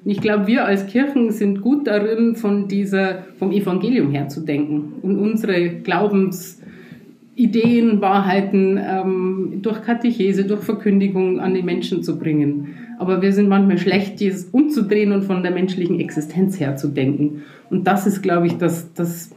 Und 0.04 0.10
ich 0.10 0.20
glaube, 0.20 0.48
wir 0.48 0.64
als 0.64 0.88
Kirchen 0.88 1.30
sind 1.30 1.62
gut 1.62 1.86
darin, 1.86 2.34
von 2.34 2.66
dieser, 2.66 3.22
vom 3.38 3.52
Evangelium 3.52 4.10
her 4.10 4.28
zu 4.28 4.40
denken 4.40 4.94
und 5.02 5.20
unsere 5.20 5.68
Glaubensideen, 5.68 8.00
Wahrheiten 8.00 8.76
ähm, 8.76 9.60
durch 9.62 9.82
Katechese, 9.82 10.46
durch 10.46 10.62
Verkündigung 10.62 11.38
an 11.38 11.54
die 11.54 11.62
Menschen 11.62 12.02
zu 12.02 12.18
bringen 12.18 12.74
aber 12.98 13.22
wir 13.22 13.32
sind 13.32 13.48
manchmal 13.48 13.78
schlecht, 13.78 14.20
dieses 14.20 14.46
umzudrehen 14.46 15.12
und 15.12 15.22
von 15.22 15.42
der 15.42 15.52
menschlichen 15.52 16.00
Existenz 16.00 16.58
her 16.58 16.76
zu 16.76 16.88
denken. 16.88 17.42
Und 17.70 17.86
das 17.86 18.06
ist, 18.06 18.22
glaube 18.22 18.46
ich, 18.46 18.56
das, 18.56 18.92
das 18.94 19.30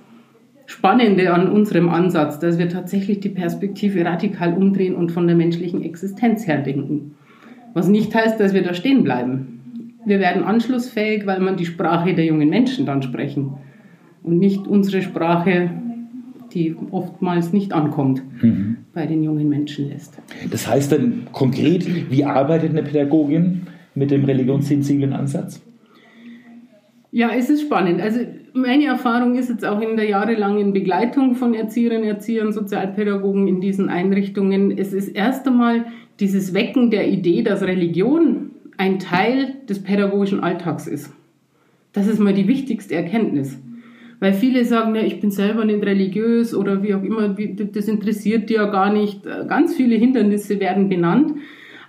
Spannende 0.65 1.33
an 1.33 1.51
unserem 1.51 1.89
Ansatz, 1.89 2.39
dass 2.39 2.57
wir 2.57 2.69
tatsächlich 2.69 3.19
die 3.19 3.29
Perspektive 3.29 4.05
radikal 4.05 4.53
umdrehen 4.53 4.95
und 4.95 5.11
von 5.11 5.27
der 5.27 5.35
menschlichen 5.35 5.83
Existenz 5.83 6.47
her 6.47 6.61
denken. 6.61 7.15
Was 7.73 7.87
nicht 7.87 8.13
heißt, 8.13 8.39
dass 8.39 8.53
wir 8.53 8.63
da 8.63 8.73
stehen 8.73 9.03
bleiben. 9.03 9.95
Wir 10.05 10.19
werden 10.19 10.43
anschlussfähig, 10.43 11.25
weil 11.25 11.39
man 11.39 11.57
die 11.57 11.65
Sprache 11.65 12.13
der 12.13 12.25
jungen 12.25 12.49
Menschen 12.49 12.85
dann 12.85 13.01
sprechen 13.01 13.55
und 14.23 14.37
nicht 14.37 14.67
unsere 14.67 15.01
Sprache 15.01 15.71
die 16.53 16.75
oftmals 16.91 17.53
nicht 17.53 17.73
ankommt 17.73 18.21
mhm. 18.41 18.77
bei 18.93 19.05
den 19.05 19.23
jungen 19.23 19.49
Menschen 19.49 19.89
lässt. 19.89 20.17
Das 20.49 20.67
heißt 20.67 20.91
dann 20.91 21.27
konkret, 21.31 22.11
wie 22.11 22.25
arbeitet 22.25 22.71
eine 22.71 22.83
Pädagogin 22.83 23.67
mit 23.95 24.11
dem 24.11 24.25
religionssensiblen 24.25 25.13
Ansatz? 25.13 25.61
Ja, 27.11 27.31
es 27.35 27.49
ist 27.49 27.61
spannend. 27.61 28.01
Also 28.01 28.19
meine 28.53 28.85
Erfahrung 28.85 29.35
ist 29.35 29.49
jetzt 29.49 29.65
auch 29.65 29.81
in 29.81 29.95
der 29.95 30.07
jahrelangen 30.07 30.73
Begleitung 30.73 31.35
von 31.35 31.53
Erzieherinnen, 31.53 32.07
Erziehern, 32.07 32.53
Sozialpädagogen 32.53 33.47
in 33.47 33.61
diesen 33.61 33.89
Einrichtungen, 33.89 34.77
es 34.77 34.93
ist 34.93 35.09
erst 35.09 35.47
einmal 35.47 35.85
dieses 36.19 36.53
Wecken 36.53 36.91
der 36.91 37.07
Idee, 37.07 37.41
dass 37.41 37.63
Religion 37.63 38.51
ein 38.77 38.99
Teil 38.99 39.55
des 39.67 39.81
pädagogischen 39.81 40.41
Alltags 40.41 40.87
ist. 40.87 41.11
Das 41.93 42.07
ist 42.07 42.19
mal 42.19 42.33
die 42.33 42.47
wichtigste 42.47 42.95
Erkenntnis. 42.95 43.57
Weil 44.19 44.33
viele 44.33 44.65
sagen, 44.65 44.95
ja, 44.95 45.01
ich 45.01 45.21
bin 45.21 45.31
selber 45.31 45.63
nicht 45.63 45.83
religiös 45.83 46.53
oder 46.53 46.83
wie 46.83 46.93
auch 46.93 47.03
immer, 47.03 47.29
das 47.29 47.87
interessiert 47.87 48.49
die 48.49 48.55
ja 48.55 48.65
gar 48.65 48.91
nicht. 48.91 49.23
Ganz 49.23 49.75
viele 49.75 49.95
Hindernisse 49.95 50.59
werden 50.59 50.89
benannt, 50.89 51.35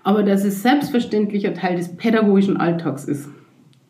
aber 0.05 0.23
dass 0.23 0.45
es 0.45 0.63
selbstverständlicher 0.63 1.55
Teil 1.55 1.77
des 1.77 1.97
pädagogischen 1.97 2.57
Alltags 2.57 3.07
ist. 3.07 3.29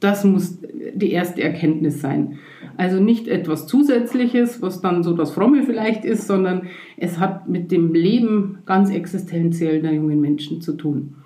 Das 0.01 0.25
muss 0.25 0.59
die 0.95 1.13
erste 1.13 1.43
Erkenntnis 1.43 2.01
sein. 2.01 2.39
Also 2.79 2.99
nicht 2.99 3.29
etwas 3.29 3.67
Zusätzliches, 3.67 4.63
was 4.63 4.81
dann 4.81 5.03
so 5.03 5.15
das 5.15 5.33
Fromme 5.33 5.65
vielleicht 5.65 6.07
ist, 6.07 6.27
sondern 6.27 6.69
es 6.97 7.19
hat 7.19 7.47
mit 7.47 7.71
dem 7.71 7.93
Leben 7.93 8.61
ganz 8.65 8.91
existenziell 8.91 9.83
der 9.83 9.93
jungen 9.93 10.19
Menschen 10.19 10.63
zu 10.63 10.73
tun. 10.73 11.17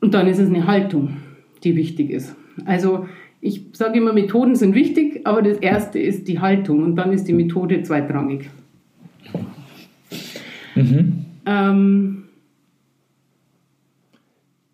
Und 0.00 0.14
dann 0.14 0.26
ist 0.26 0.40
es 0.40 0.48
eine 0.48 0.66
Haltung, 0.66 1.18
die 1.62 1.76
wichtig 1.76 2.10
ist. 2.10 2.34
Also 2.64 3.06
ich 3.40 3.66
sage 3.72 3.98
immer, 3.98 4.12
Methoden 4.12 4.56
sind 4.56 4.74
wichtig, 4.74 5.11
aber 5.24 5.42
das 5.42 5.58
erste 5.58 5.98
ist 5.98 6.28
die 6.28 6.40
Haltung 6.40 6.82
und 6.82 6.96
dann 6.96 7.12
ist 7.12 7.28
die 7.28 7.32
Methode 7.32 7.82
zweitrangig. 7.82 8.50
Mhm. 10.74 11.24
Ähm, 11.46 12.18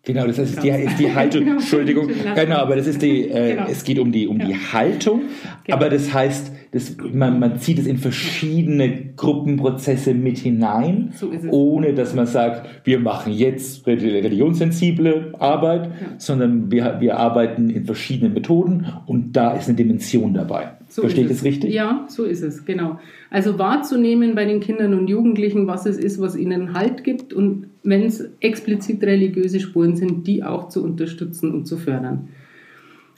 Genau, 0.03 0.25
das 0.25 0.39
ist 0.39 0.63
die, 0.63 0.69
ist 0.69 0.97
die 0.99 1.13
Haltung. 1.13 1.41
Genau. 1.41 1.57
Entschuldigung. 1.57 2.09
Genau, 2.33 2.55
aber 2.55 2.75
das 2.75 2.87
ist 2.87 2.99
die, 2.99 3.29
äh, 3.29 3.55
genau. 3.55 3.67
es 3.69 3.83
geht 3.83 3.99
um 3.99 4.11
die, 4.11 4.27
um 4.27 4.39
ja. 4.39 4.47
die 4.47 4.55
Haltung. 4.55 5.21
Genau. 5.65 5.77
Aber 5.77 5.89
das 5.89 6.11
heißt, 6.11 6.51
das, 6.71 6.97
man, 7.13 7.39
man 7.39 7.59
zieht 7.59 7.79
es 7.79 7.87
in 7.87 7.97
verschiedene 7.97 9.13
Gruppenprozesse 9.15 10.13
mit 10.13 10.37
hinein, 10.37 11.13
so 11.15 11.31
ohne 11.49 11.93
dass 11.93 12.13
man 12.13 12.27
sagt, 12.27 12.85
wir 12.85 12.99
machen 12.99 13.33
jetzt 13.33 13.87
religionssensible 13.87 15.33
Arbeit, 15.39 15.85
ja. 15.85 15.91
sondern 16.19 16.71
wir, 16.71 16.97
wir 16.99 17.17
arbeiten 17.17 17.71
in 17.71 17.85
verschiedenen 17.85 18.33
Methoden 18.33 18.85
und 19.07 19.33
da 19.33 19.53
ist 19.53 19.67
eine 19.67 19.77
Dimension 19.77 20.35
dabei. 20.35 20.73
So 20.89 21.01
Verstehe 21.01 21.23
ich 21.23 21.29
das 21.29 21.43
richtig? 21.43 21.73
Ja, 21.73 22.05
so 22.07 22.23
ist 22.23 22.43
es, 22.43 22.65
genau. 22.65 22.99
Also 23.31 23.57
wahrzunehmen 23.57 24.35
bei 24.35 24.45
den 24.45 24.59
Kindern 24.59 24.93
und 24.93 25.07
Jugendlichen, 25.07 25.65
was 25.65 25.87
es 25.87 25.97
ist, 25.97 26.21
was 26.21 26.35
ihnen 26.35 26.73
Halt 26.73 27.03
gibt 27.03 27.33
und 27.33 27.67
wenn 27.83 28.03
es 28.03 28.29
explizit 28.41 29.03
religiöse 29.03 29.59
Spuren 29.59 29.95
sind, 29.95 30.27
die 30.27 30.43
auch 30.43 30.69
zu 30.69 30.83
unterstützen 30.83 31.51
und 31.51 31.65
zu 31.65 31.77
fördern. 31.77 32.29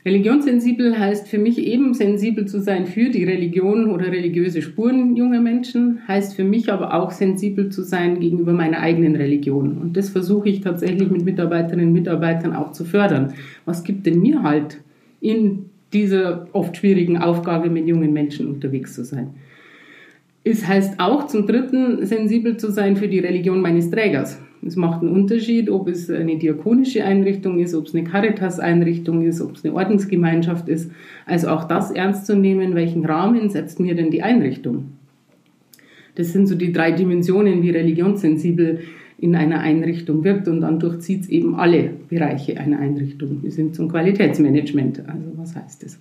Religionssensibel 0.04 0.98
heißt 0.98 1.28
für 1.28 1.38
mich 1.38 1.60
eben 1.60 1.94
sensibel 1.94 2.48
zu 2.48 2.60
sein 2.60 2.88
für 2.88 3.10
die 3.10 3.24
Religion 3.24 3.92
oder 3.92 4.08
religiöse 4.08 4.64
Spuren 4.64 5.16
junger 5.16 5.40
Menschen, 5.40 6.00
heißt 6.08 6.36
für 6.36 6.44
mich 6.44 6.72
aber 6.72 6.96
auch 6.96 7.12
sensibel 7.12 7.70
zu 7.70 7.84
sein 7.84 8.20
gegenüber 8.20 8.54
meiner 8.54 8.80
eigenen 8.80 9.16
Religion. 9.16 9.78
Und 9.78 9.96
das 9.98 10.10
versuche 10.10 10.50
ich 10.50 10.62
tatsächlich 10.62 11.12
mit 11.12 11.24
Mitarbeiterinnen 11.24 11.88
und 11.88 11.94
Mitarbeitern 11.94 12.56
auch 12.56 12.72
zu 12.72 12.84
fördern. 12.84 13.34
Was 13.66 13.84
gibt 13.84 14.08
denn 14.08 14.22
mir 14.22 14.42
halt 14.42 14.80
in 15.20 15.70
dieser 15.94 16.48
oft 16.54 16.78
schwierigen 16.78 17.18
Aufgabe, 17.18 17.70
mit 17.70 17.88
jungen 17.88 18.14
Menschen 18.14 18.48
unterwegs 18.48 18.96
zu 18.96 19.04
sein. 19.04 19.32
Es 20.44 20.68
heißt 20.68 21.00
auch 21.00 21.28
zum 21.28 21.46
Dritten, 21.46 22.06
sensibel 22.06 22.58
zu 22.58 22.72
sein 22.72 22.96
für 22.96 23.08
die 23.08 23.20
Religion 23.20 23.62
meines 23.62 23.92
Trägers. 23.92 24.42
Es 24.66 24.76
macht 24.76 25.02
einen 25.02 25.12
Unterschied, 25.12 25.70
ob 25.70 25.88
es 25.88 26.10
eine 26.10 26.38
diakonische 26.38 27.04
Einrichtung 27.04 27.60
ist, 27.60 27.74
ob 27.74 27.88
es 27.88 27.96
eine 27.96 28.04
Caritas-Einrichtung 28.04 29.24
ist, 29.24 29.42
ob 29.42 29.56
es 29.56 29.66
eine 29.66 29.74
Ordensgemeinschaft 29.74 30.70
ist. 30.70 30.92
Also 31.26 31.50
auch 31.50 31.64
das 31.64 31.92
ernst 31.92 32.28
zu 32.28 32.36
nehmen, 32.36 32.76
welchen 32.76 33.06
Rahmen 33.06 33.50
setzt 33.50 33.80
mir 33.80 33.96
denn 33.96 34.12
die 34.12 34.22
Einrichtung? 34.22 34.92
Das 36.16 36.32
sind 36.32 36.48
so 36.48 36.56
die 36.56 36.72
drei 36.72 36.92
Dimensionen, 36.92 37.64
wie 37.64 37.72
religionssensibel 37.72 38.82
in 39.18 39.36
einer 39.36 39.60
Einrichtung 39.60 40.24
wirkt 40.24 40.48
und 40.48 40.62
dann 40.62 40.80
durchzieht 40.80 41.22
es 41.22 41.30
eben 41.30 41.56
alle 41.56 41.92
Bereiche 42.10 42.60
einer 42.60 42.80
Einrichtung. 42.80 43.44
Wir 43.44 43.52
sind 43.52 43.76
zum 43.76 43.88
Qualitätsmanagement. 43.88 45.00
Also 45.08 45.32
was 45.38 45.56
heißt 45.56 45.84
das? 45.84 46.00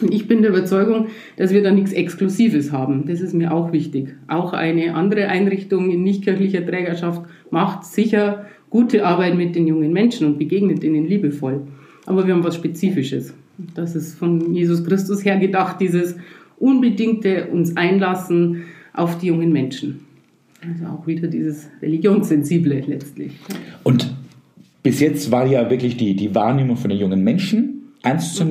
Und 0.00 0.12
ich 0.12 0.26
bin 0.26 0.42
der 0.42 0.50
Überzeugung, 0.50 1.08
dass 1.36 1.52
wir 1.52 1.62
da 1.62 1.70
nichts 1.70 1.92
Exklusives 1.92 2.72
haben. 2.72 3.06
Das 3.06 3.20
ist 3.20 3.34
mir 3.34 3.52
auch 3.52 3.72
wichtig. 3.72 4.14
Auch 4.26 4.52
eine 4.52 4.94
andere 4.94 5.28
Einrichtung 5.28 5.90
in 5.90 6.02
nichtkirchlicher 6.02 6.64
Trägerschaft 6.64 7.22
macht 7.50 7.84
sicher 7.84 8.46
gute 8.70 9.04
Arbeit 9.04 9.36
mit 9.36 9.54
den 9.54 9.66
jungen 9.66 9.92
Menschen 9.92 10.26
und 10.26 10.38
begegnet 10.38 10.82
ihnen 10.82 11.06
liebevoll. 11.06 11.60
Aber 12.06 12.26
wir 12.26 12.34
haben 12.34 12.42
was 12.42 12.54
Spezifisches. 12.54 13.34
Das 13.74 13.94
ist 13.94 14.18
von 14.18 14.54
Jesus 14.54 14.84
Christus 14.84 15.24
her 15.24 15.38
gedacht, 15.38 15.80
dieses 15.80 16.16
unbedingte 16.58 17.48
uns 17.48 17.76
einlassen 17.76 18.62
auf 18.94 19.18
die 19.18 19.26
jungen 19.26 19.52
Menschen. 19.52 20.00
Also 20.62 20.86
auch 20.86 21.06
wieder 21.06 21.28
dieses 21.28 21.68
Religionssensible 21.82 22.82
letztlich. 22.86 23.32
Und 23.82 24.14
bis 24.82 25.00
jetzt 25.00 25.30
war 25.30 25.46
ja 25.46 25.68
wirklich 25.70 25.96
die, 25.96 26.14
die 26.14 26.34
Wahrnehmung 26.34 26.76
von 26.76 26.90
den 26.90 26.98
jungen 26.98 27.22
Menschen 27.22 27.92
ernst 28.02 28.36
zu 28.36 28.44
mhm. 28.44 28.48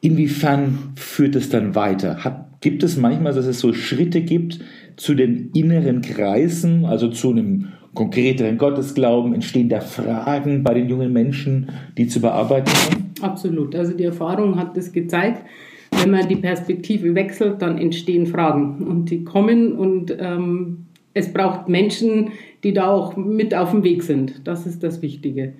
Inwiefern 0.00 0.92
führt 0.96 1.34
es 1.34 1.48
dann 1.50 1.74
weiter? 1.74 2.24
Hat, 2.24 2.60
gibt 2.60 2.82
es 2.82 2.96
manchmal, 2.96 3.34
dass 3.34 3.46
es 3.46 3.60
so 3.60 3.72
Schritte 3.72 4.20
gibt 4.20 4.60
zu 4.96 5.14
den 5.14 5.50
inneren 5.54 6.02
Kreisen, 6.02 6.84
also 6.84 7.08
zu 7.08 7.30
einem 7.30 7.68
konkreteren 7.94 8.58
Gottesglauben? 8.58 9.34
Entstehen 9.34 9.68
da 9.68 9.80
Fragen 9.80 10.62
bei 10.62 10.74
den 10.74 10.88
jungen 10.88 11.12
Menschen, 11.12 11.70
die 11.96 12.06
zu 12.06 12.20
bearbeiten 12.20 12.70
sind? 12.70 13.22
Absolut. 13.22 13.74
Also 13.74 13.92
die 13.92 14.04
Erfahrung 14.04 14.56
hat 14.56 14.76
das 14.76 14.92
gezeigt. 14.92 15.44
Wenn 15.90 16.10
man 16.10 16.28
die 16.28 16.36
Perspektive 16.36 17.14
wechselt, 17.14 17.60
dann 17.60 17.78
entstehen 17.78 18.26
Fragen 18.26 18.86
und 18.86 19.10
die 19.10 19.24
kommen 19.24 19.72
und 19.72 20.14
ähm, 20.18 20.86
es 21.14 21.32
braucht 21.32 21.68
Menschen, 21.68 22.30
die 22.62 22.72
da 22.72 22.88
auch 22.88 23.16
mit 23.16 23.54
auf 23.54 23.72
dem 23.72 23.82
Weg 23.82 24.02
sind. 24.02 24.46
Das 24.46 24.66
ist 24.66 24.82
das 24.82 25.02
Wichtige. 25.02 25.54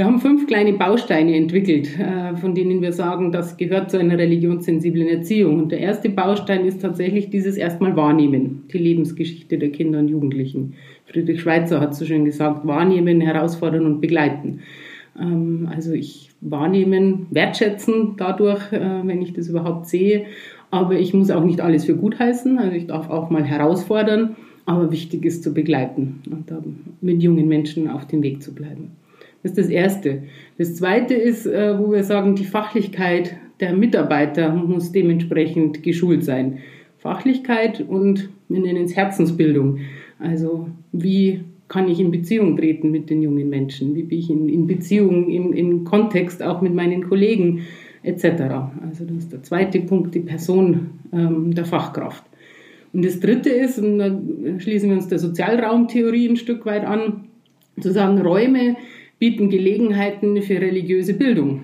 Wir 0.00 0.06
haben 0.06 0.18
fünf 0.18 0.46
kleine 0.46 0.72
Bausteine 0.72 1.36
entwickelt, 1.36 1.90
äh, 1.98 2.34
von 2.34 2.54
denen 2.54 2.80
wir 2.80 2.94
sagen, 2.94 3.32
das 3.32 3.58
gehört 3.58 3.90
zu 3.90 3.98
einer 3.98 4.16
religionssensiblen 4.16 5.06
Erziehung. 5.06 5.58
Und 5.58 5.72
der 5.72 5.80
erste 5.80 6.08
Baustein 6.08 6.64
ist 6.64 6.80
tatsächlich 6.80 7.28
dieses 7.28 7.58
erstmal 7.58 7.94
Wahrnehmen, 7.96 8.62
die 8.72 8.78
Lebensgeschichte 8.78 9.58
der 9.58 9.68
Kinder 9.68 9.98
und 9.98 10.08
Jugendlichen. 10.08 10.72
Friedrich 11.04 11.42
Schweitzer 11.42 11.82
hat 11.82 11.94
so 11.94 12.06
schön 12.06 12.24
gesagt, 12.24 12.66
wahrnehmen, 12.66 13.20
herausfordern 13.20 13.84
und 13.84 14.00
begleiten. 14.00 14.60
Ähm, 15.20 15.68
also 15.70 15.92
ich 15.92 16.30
wahrnehmen, 16.40 17.26
wertschätzen 17.28 18.14
dadurch, 18.16 18.72
äh, 18.72 19.02
wenn 19.04 19.20
ich 19.20 19.34
das 19.34 19.48
überhaupt 19.48 19.86
sehe. 19.86 20.24
Aber 20.70 20.98
ich 20.98 21.12
muss 21.12 21.30
auch 21.30 21.44
nicht 21.44 21.60
alles 21.60 21.84
für 21.84 21.94
gut 21.94 22.18
heißen. 22.18 22.58
Also 22.58 22.74
ich 22.74 22.86
darf 22.86 23.10
auch 23.10 23.28
mal 23.28 23.44
herausfordern 23.44 24.34
aber 24.66 24.92
wichtig 24.92 25.24
ist 25.24 25.42
zu 25.42 25.52
begleiten 25.52 26.20
und 26.30 26.46
mit 27.00 27.22
jungen 27.22 27.48
Menschen 27.48 27.88
auf 27.90 28.06
dem 28.06 28.22
Weg 28.22 28.40
zu 28.40 28.54
bleiben. 28.54 28.92
Das 29.42 29.52
ist 29.52 29.58
das 29.58 29.68
Erste. 29.68 30.22
Das 30.58 30.74
Zweite 30.74 31.14
ist, 31.14 31.46
äh, 31.46 31.78
wo 31.78 31.92
wir 31.92 32.04
sagen, 32.04 32.34
die 32.34 32.44
Fachlichkeit 32.44 33.36
der 33.60 33.74
Mitarbeiter 33.74 34.52
muss 34.54 34.92
dementsprechend 34.92 35.82
geschult 35.82 36.24
sein. 36.24 36.58
Fachlichkeit 36.98 37.84
und 37.86 38.28
wir 38.48 38.60
nennen 38.60 38.84
es 38.84 38.96
Herzensbildung. 38.96 39.78
Also 40.18 40.68
wie 40.92 41.40
kann 41.68 41.88
ich 41.88 42.00
in 42.00 42.10
Beziehung 42.10 42.56
treten 42.56 42.90
mit 42.90 43.08
den 43.08 43.22
jungen 43.22 43.48
Menschen? 43.48 43.94
Wie 43.94 44.02
bin 44.02 44.18
ich 44.18 44.28
in, 44.28 44.48
in 44.48 44.66
Beziehung, 44.66 45.30
im, 45.30 45.52
im 45.52 45.84
Kontext 45.84 46.42
auch 46.42 46.60
mit 46.60 46.74
meinen 46.74 47.08
Kollegen 47.08 47.62
etc. 48.02 48.24
Also 48.82 49.04
das 49.04 49.18
ist 49.18 49.32
der 49.32 49.42
zweite 49.42 49.80
Punkt, 49.80 50.14
die 50.14 50.20
Person 50.20 50.90
ähm, 51.12 51.54
der 51.54 51.64
Fachkraft. 51.64 52.24
Und 52.92 53.04
das 53.04 53.20
Dritte 53.20 53.50
ist, 53.50 53.78
und 53.78 53.98
da 53.98 54.10
schließen 54.58 54.88
wir 54.88 54.96
uns 54.96 55.08
der 55.08 55.18
Sozialraumtheorie 55.18 56.28
ein 56.28 56.36
Stück 56.36 56.66
weit 56.66 56.84
an, 56.84 57.24
zu 57.80 57.92
sagen, 57.92 58.20
Räume 58.20 58.76
bieten 59.20 59.50
Gelegenheiten 59.50 60.42
für 60.42 60.60
religiöse 60.60 61.14
Bildung. 61.14 61.60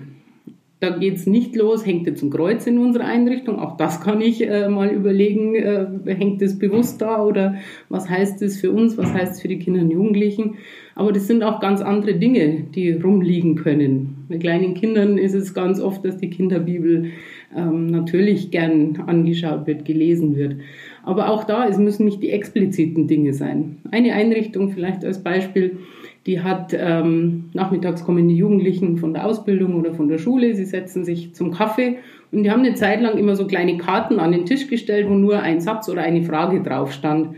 Da 0.79 0.91
geht 0.91 1.15
es 1.15 1.25
nicht 1.25 1.55
los, 1.55 1.87
hängt 1.87 2.05
jetzt 2.05 2.21
ein 2.21 2.29
Kreuz 2.29 2.67
in 2.67 2.77
unserer 2.77 3.05
Einrichtung, 3.05 3.57
auch 3.57 3.77
das 3.77 3.99
kann 3.99 4.21
ich 4.21 4.47
äh, 4.47 4.69
mal 4.69 4.89
überlegen, 4.89 5.55
äh, 5.55 5.87
hängt 6.05 6.39
es 6.43 6.59
bewusst 6.59 7.01
da 7.01 7.23
oder 7.25 7.55
was 7.89 8.07
heißt 8.07 8.43
es 8.43 8.61
für 8.61 8.71
uns, 8.71 8.95
was 8.95 9.11
heißt 9.11 9.33
es 9.33 9.41
für 9.41 9.47
die 9.47 9.57
Kinder 9.57 9.81
und 9.81 9.89
Jugendlichen. 9.89 10.57
Aber 10.93 11.11
das 11.11 11.25
sind 11.25 11.41
auch 11.41 11.59
ganz 11.61 11.81
andere 11.81 12.13
Dinge, 12.13 12.65
die 12.75 12.91
rumliegen 12.91 13.55
können. 13.55 14.27
Bei 14.29 14.37
kleinen 14.37 14.75
Kindern 14.75 15.17
ist 15.17 15.33
es 15.33 15.55
ganz 15.55 15.79
oft, 15.79 16.05
dass 16.05 16.17
die 16.17 16.29
Kinderbibel 16.29 17.11
ähm, 17.55 17.87
natürlich 17.87 18.51
gern 18.51 19.03
angeschaut 19.07 19.65
wird, 19.65 19.83
gelesen 19.83 20.35
wird. 20.35 20.57
Aber 21.01 21.29
auch 21.29 21.43
da, 21.43 21.67
es 21.67 21.79
müssen 21.79 22.05
nicht 22.05 22.21
die 22.21 22.29
expliziten 22.29 23.07
Dinge 23.07 23.33
sein. 23.33 23.77
Eine 23.89 24.13
Einrichtung 24.13 24.69
vielleicht 24.69 25.03
als 25.03 25.23
Beispiel, 25.23 25.77
die 26.27 26.41
hat 26.41 26.75
ähm, 26.77 27.45
nachmittags 27.53 28.03
kommen 28.03 28.27
die 28.27 28.35
Jugendlichen 28.35 28.97
von 28.97 29.13
der 29.13 29.25
Ausbildung 29.25 29.75
oder 29.75 29.93
von 29.93 30.09
der 30.09 30.17
Schule, 30.17 30.53
sie 30.53 30.65
setzen 30.65 31.05
sich 31.05 31.33
zum 31.33 31.51
Kaffee 31.51 31.97
und 32.31 32.43
die 32.43 32.51
haben 32.51 32.63
eine 32.63 32.75
Zeit 32.75 33.01
lang 33.01 33.17
immer 33.17 33.35
so 33.35 33.47
kleine 33.47 33.77
Karten 33.77 34.19
an 34.19 34.33
den 34.33 34.45
Tisch 34.45 34.67
gestellt, 34.67 35.07
wo 35.09 35.13
nur 35.13 35.39
ein 35.39 35.61
Satz 35.61 35.89
oder 35.89 36.01
eine 36.01 36.23
Frage 36.23 36.61
drauf 36.61 36.91
stand. 36.91 37.29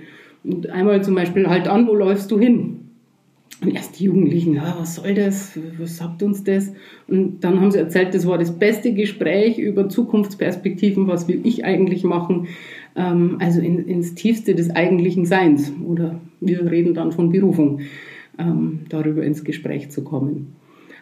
Und 0.43 0.69
einmal 0.69 1.03
zum 1.03 1.15
Beispiel 1.15 1.47
halt 1.47 1.67
an, 1.67 1.87
wo 1.87 1.93
läufst 1.93 2.31
du 2.31 2.39
hin? 2.39 2.77
Und 3.61 3.75
erst 3.75 3.99
die 3.99 4.05
Jugendlichen, 4.05 4.55
ja, 4.55 4.75
was 4.79 4.95
soll 4.95 5.13
das? 5.13 5.59
Was 5.77 5.97
sagt 5.97 6.23
uns 6.23 6.43
das? 6.45 6.71
Und 7.07 7.43
dann 7.43 7.59
haben 7.59 7.71
sie 7.71 7.77
erzählt, 7.77 8.13
das 8.13 8.25
war 8.25 8.37
das 8.37 8.57
beste 8.57 8.93
Gespräch 8.93 9.59
über 9.59 9.89
Zukunftsperspektiven, 9.89 11.07
was 11.07 11.27
will 11.27 11.41
ich 11.43 11.65
eigentlich 11.65 12.03
machen? 12.03 12.47
ähm, 12.95 13.37
also 13.39 13.61
in, 13.61 13.87
ins 13.87 14.15
Tiefste 14.15 14.55
des 14.55 14.69
eigentlichen 14.69 15.25
Seins. 15.25 15.71
Oder 15.85 16.19
wir 16.39 16.69
reden 16.69 16.93
dann 16.93 17.11
von 17.11 17.31
Berufung, 17.31 17.81
ähm, 18.39 18.81
darüber 18.89 19.23
ins 19.23 19.43
Gespräch 19.43 19.91
zu 19.91 20.03
kommen. 20.03 20.55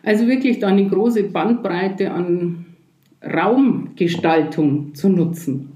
Also 0.03 0.27
wirklich 0.27 0.59
da 0.59 0.67
eine 0.67 0.87
große 0.87 1.23
Bandbreite 1.23 2.11
an 2.11 2.65
Raumgestaltung 3.23 4.93
zu 4.93 5.09
nutzen. 5.09 5.71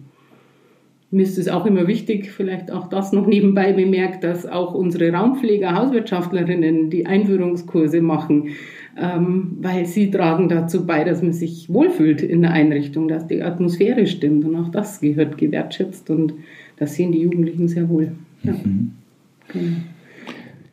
mir 1.10 1.24
ist 1.24 1.38
es 1.38 1.50
auch 1.50 1.66
immer 1.66 1.88
wichtig, 1.88 2.32
vielleicht 2.32 2.72
auch 2.72 2.88
das 2.88 3.12
noch 3.12 3.28
nebenbei 3.28 3.74
bemerkt, 3.74 4.24
dass 4.24 4.46
auch 4.46 4.74
unsere 4.74 5.12
Raumpfleger, 5.12 5.76
Hauswirtschaftlerinnen 5.76 6.90
die 6.90 7.06
Einführungskurse 7.06 8.02
machen, 8.02 8.50
ähm, 8.98 9.58
weil 9.62 9.86
sie 9.86 10.12
tragen 10.12 10.48
dazu 10.50 10.86
bei, 10.86 11.04
dass 11.04 11.22
man 11.22 11.34
sich 11.34 11.68
wohlfühlt 11.74 12.22
in 12.22 12.44
der 12.44 12.52
Einrichtung, 12.52 13.08
dass 13.08 13.28
die 13.28 13.42
Atmosphäre 13.42 14.08
stimmt 14.08 14.46
und 14.46 14.56
auch 14.56 14.70
das 14.70 15.02
gehört 15.02 15.38
gewertschätzt 15.38 16.10
und 16.10 16.34
das 16.78 16.96
sehen 16.96 17.12
die 17.12 17.22
Jugendlichen 17.22 17.68
sehr 17.68 17.90
wohl. 17.90 18.14
Ja. 18.44 18.54
Mhm. 18.54 18.92
Genau. 19.52 19.78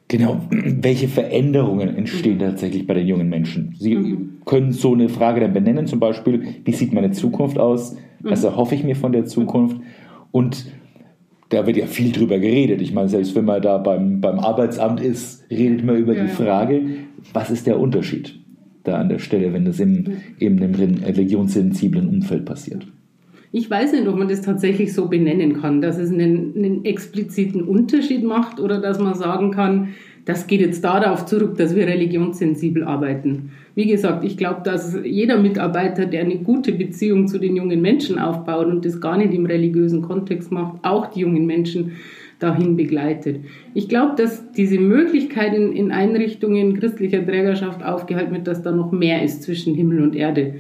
Genau, 0.08 0.40
welche 0.50 1.06
Veränderungen 1.08 1.94
entstehen 1.94 2.36
mhm. 2.36 2.40
tatsächlich 2.40 2.86
bei 2.86 2.94
den 2.94 3.06
jungen 3.06 3.28
Menschen? 3.28 3.74
Sie 3.78 3.94
mhm. 3.94 4.40
können 4.44 4.72
so 4.72 4.94
eine 4.94 5.08
Frage 5.08 5.40
dann 5.40 5.52
benennen, 5.52 5.86
zum 5.86 6.00
Beispiel, 6.00 6.42
wie 6.64 6.72
sieht 6.72 6.92
meine 6.92 7.12
Zukunft 7.12 7.58
aus? 7.58 7.96
Was 8.20 8.40
mhm. 8.40 8.46
erhoffe 8.48 8.74
ich 8.74 8.84
mir 8.84 8.96
von 8.96 9.12
der 9.12 9.26
Zukunft? 9.26 9.76
Und 10.32 10.66
da 11.50 11.66
wird 11.66 11.76
ja 11.76 11.86
viel 11.86 12.12
drüber 12.12 12.38
geredet. 12.38 12.82
Ich 12.82 12.92
meine, 12.92 13.08
selbst 13.08 13.34
wenn 13.34 13.44
man 13.44 13.62
da 13.62 13.78
beim, 13.78 14.20
beim 14.20 14.38
Arbeitsamt 14.38 15.00
ist, 15.00 15.44
redet 15.50 15.84
man 15.84 15.96
über 15.96 16.14
ja, 16.14 16.24
die 16.24 16.30
Frage, 16.30 16.82
was 17.32 17.50
ist 17.50 17.66
der 17.66 17.78
Unterschied 17.78 18.38
da 18.84 18.96
an 18.96 19.08
der 19.08 19.18
Stelle, 19.18 19.52
wenn 19.52 19.64
das 19.64 19.80
im, 19.80 20.18
eben 20.38 20.58
im 20.58 20.74
religionssensiblen 20.74 22.08
Umfeld 22.08 22.44
passiert? 22.44 22.86
Ich 23.50 23.70
weiß 23.70 23.92
nicht, 23.92 24.06
ob 24.06 24.16
man 24.16 24.28
das 24.28 24.42
tatsächlich 24.42 24.92
so 24.92 25.08
benennen 25.08 25.60
kann, 25.60 25.80
dass 25.80 25.96
es 25.98 26.10
einen, 26.10 26.52
einen 26.54 26.84
expliziten 26.84 27.62
Unterschied 27.62 28.22
macht 28.22 28.60
oder 28.60 28.80
dass 28.80 28.98
man 28.98 29.14
sagen 29.14 29.52
kann, 29.52 29.88
das 30.26 30.46
geht 30.46 30.60
jetzt 30.60 30.84
darauf 30.84 31.24
zurück, 31.24 31.56
dass 31.56 31.74
wir 31.74 31.86
religionssensibel 31.86 32.84
arbeiten. 32.84 33.52
Wie 33.74 33.86
gesagt, 33.86 34.24
ich 34.24 34.36
glaube, 34.36 34.60
dass 34.62 34.98
jeder 35.02 35.38
Mitarbeiter, 35.38 36.04
der 36.04 36.20
eine 36.20 36.36
gute 36.36 36.72
Beziehung 36.72 37.28
zu 37.28 37.38
den 37.38 37.56
jungen 37.56 37.80
Menschen 37.80 38.18
aufbaut 38.18 38.66
und 38.66 38.84
das 38.84 39.00
gar 39.00 39.16
nicht 39.16 39.32
im 39.32 39.46
religiösen 39.46 40.02
Kontext 40.02 40.52
macht, 40.52 40.84
auch 40.84 41.06
die 41.06 41.20
jungen 41.20 41.46
Menschen 41.46 41.92
dahin 42.40 42.76
begleitet. 42.76 43.40
Ich 43.72 43.88
glaube, 43.88 44.16
dass 44.16 44.52
diese 44.52 44.78
Möglichkeit 44.78 45.54
in, 45.54 45.72
in 45.72 45.90
Einrichtungen 45.92 46.78
christlicher 46.78 47.24
Trägerschaft 47.24 47.82
aufgehalten 47.82 48.34
wird, 48.34 48.46
dass 48.46 48.62
da 48.62 48.70
noch 48.70 48.92
mehr 48.92 49.22
ist 49.22 49.44
zwischen 49.44 49.74
Himmel 49.74 50.02
und 50.02 50.14
Erde 50.14 50.56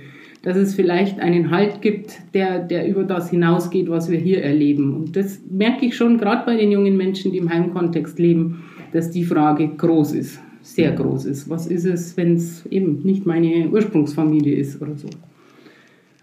dass 0.48 0.56
es 0.56 0.74
vielleicht 0.74 1.20
einen 1.20 1.50
Halt 1.50 1.82
gibt, 1.82 2.22
der, 2.32 2.58
der 2.58 2.88
über 2.88 3.04
das 3.04 3.28
hinausgeht, 3.28 3.90
was 3.90 4.10
wir 4.10 4.18
hier 4.18 4.42
erleben. 4.42 4.94
Und 4.94 5.14
das 5.14 5.42
merke 5.50 5.84
ich 5.84 5.94
schon 5.94 6.16
gerade 6.16 6.46
bei 6.46 6.56
den 6.56 6.72
jungen 6.72 6.96
Menschen, 6.96 7.32
die 7.32 7.36
im 7.38 7.50
Heimkontext 7.50 8.18
leben, 8.18 8.64
dass 8.94 9.10
die 9.10 9.24
Frage 9.24 9.68
groß 9.68 10.14
ist, 10.14 10.40
sehr 10.62 10.92
groß 10.92 11.26
ist. 11.26 11.50
Was 11.50 11.66
ist 11.66 11.84
es, 11.84 12.16
wenn 12.16 12.36
es 12.36 12.64
eben 12.64 13.02
nicht 13.02 13.26
meine 13.26 13.68
Ursprungsfamilie 13.68 14.56
ist 14.56 14.80
oder 14.80 14.96
so? 14.96 15.08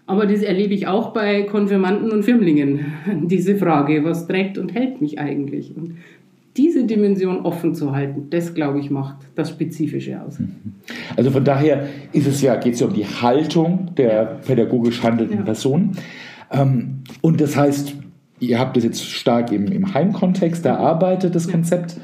Aber 0.06 0.26
das 0.26 0.42
erlebe 0.42 0.74
ich 0.74 0.88
auch 0.88 1.12
bei 1.12 1.42
Konfirmanden 1.42 2.10
und 2.10 2.24
Firmlingen, 2.24 2.80
diese 3.26 3.54
Frage, 3.54 4.02
was 4.02 4.26
trägt 4.26 4.58
und 4.58 4.74
hält 4.74 5.00
mich 5.00 5.20
eigentlich? 5.20 5.72
Und 5.76 5.98
diese 6.56 6.84
Dimension 6.84 7.40
offen 7.40 7.74
zu 7.74 7.92
halten, 7.92 8.28
das 8.30 8.54
glaube 8.54 8.80
ich 8.80 8.90
macht 8.90 9.16
das 9.34 9.50
Spezifische 9.50 10.20
aus. 10.22 10.38
Mhm. 10.38 10.54
Also 11.16 11.30
von 11.30 11.44
daher 11.44 11.86
ist 12.12 12.26
es 12.26 12.42
ja, 12.42 12.56
geht 12.56 12.74
es 12.74 12.80
ja 12.80 12.86
um 12.86 12.94
die 12.94 13.04
Haltung 13.04 13.90
der 13.96 14.38
pädagogisch 14.46 15.02
handelnden 15.02 15.38
ja. 15.38 15.44
Person. 15.44 15.92
Ähm, 16.50 17.02
und 17.20 17.40
das 17.40 17.56
heißt, 17.56 17.94
ihr 18.40 18.58
habt 18.58 18.76
das 18.76 18.84
jetzt 18.84 19.04
stark 19.04 19.52
im, 19.52 19.66
im 19.66 19.94
Heimkontext 19.94 20.64
erarbeitet, 20.64 21.34
das 21.34 21.48
Konzept, 21.48 21.96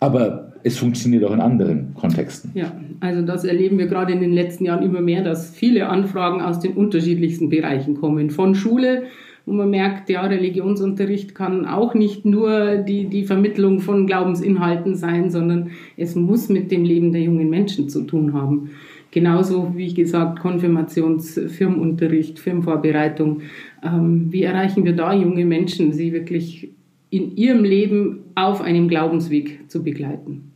aber 0.00 0.52
es 0.64 0.78
funktioniert 0.78 1.24
auch 1.24 1.32
in 1.32 1.40
anderen 1.40 1.94
Kontexten. 1.94 2.50
Ja, 2.54 2.72
also 3.00 3.22
das 3.22 3.44
erleben 3.44 3.78
wir 3.78 3.86
gerade 3.86 4.12
in 4.12 4.20
den 4.20 4.32
letzten 4.32 4.64
Jahren 4.64 4.82
immer 4.82 5.00
mehr, 5.00 5.22
dass 5.22 5.50
viele 5.50 5.88
Anfragen 5.88 6.40
aus 6.40 6.60
den 6.60 6.72
unterschiedlichsten 6.72 7.48
Bereichen 7.48 7.94
kommen, 7.94 8.30
von 8.30 8.54
Schule 8.54 9.04
wo 9.48 9.54
man 9.54 9.70
merkt, 9.70 10.10
ja, 10.10 10.22
Religionsunterricht 10.22 11.34
kann 11.34 11.64
auch 11.64 11.94
nicht 11.94 12.24
nur 12.24 12.76
die, 12.76 13.06
die 13.06 13.24
Vermittlung 13.24 13.80
von 13.80 14.06
Glaubensinhalten 14.06 14.94
sein, 14.94 15.30
sondern 15.30 15.70
es 15.96 16.14
muss 16.14 16.48
mit 16.48 16.70
dem 16.70 16.84
Leben 16.84 17.12
der 17.12 17.22
jungen 17.22 17.48
Menschen 17.48 17.88
zu 17.88 18.02
tun 18.02 18.34
haben. 18.34 18.70
Genauso 19.10 19.72
wie 19.74 19.94
gesagt, 19.94 20.40
Konfirmations-, 20.40 21.48
Firmenunterricht, 21.48 22.38
Firmenvorbereitung. 22.38 23.40
Ähm, 23.82 24.26
wie 24.30 24.42
erreichen 24.42 24.84
wir 24.84 24.94
da 24.94 25.14
junge 25.14 25.46
Menschen, 25.46 25.92
sie 25.92 26.12
wirklich 26.12 26.70
in 27.10 27.34
ihrem 27.36 27.64
Leben 27.64 28.24
auf 28.34 28.60
einem 28.60 28.86
Glaubensweg 28.86 29.70
zu 29.70 29.82
begleiten? 29.82 30.47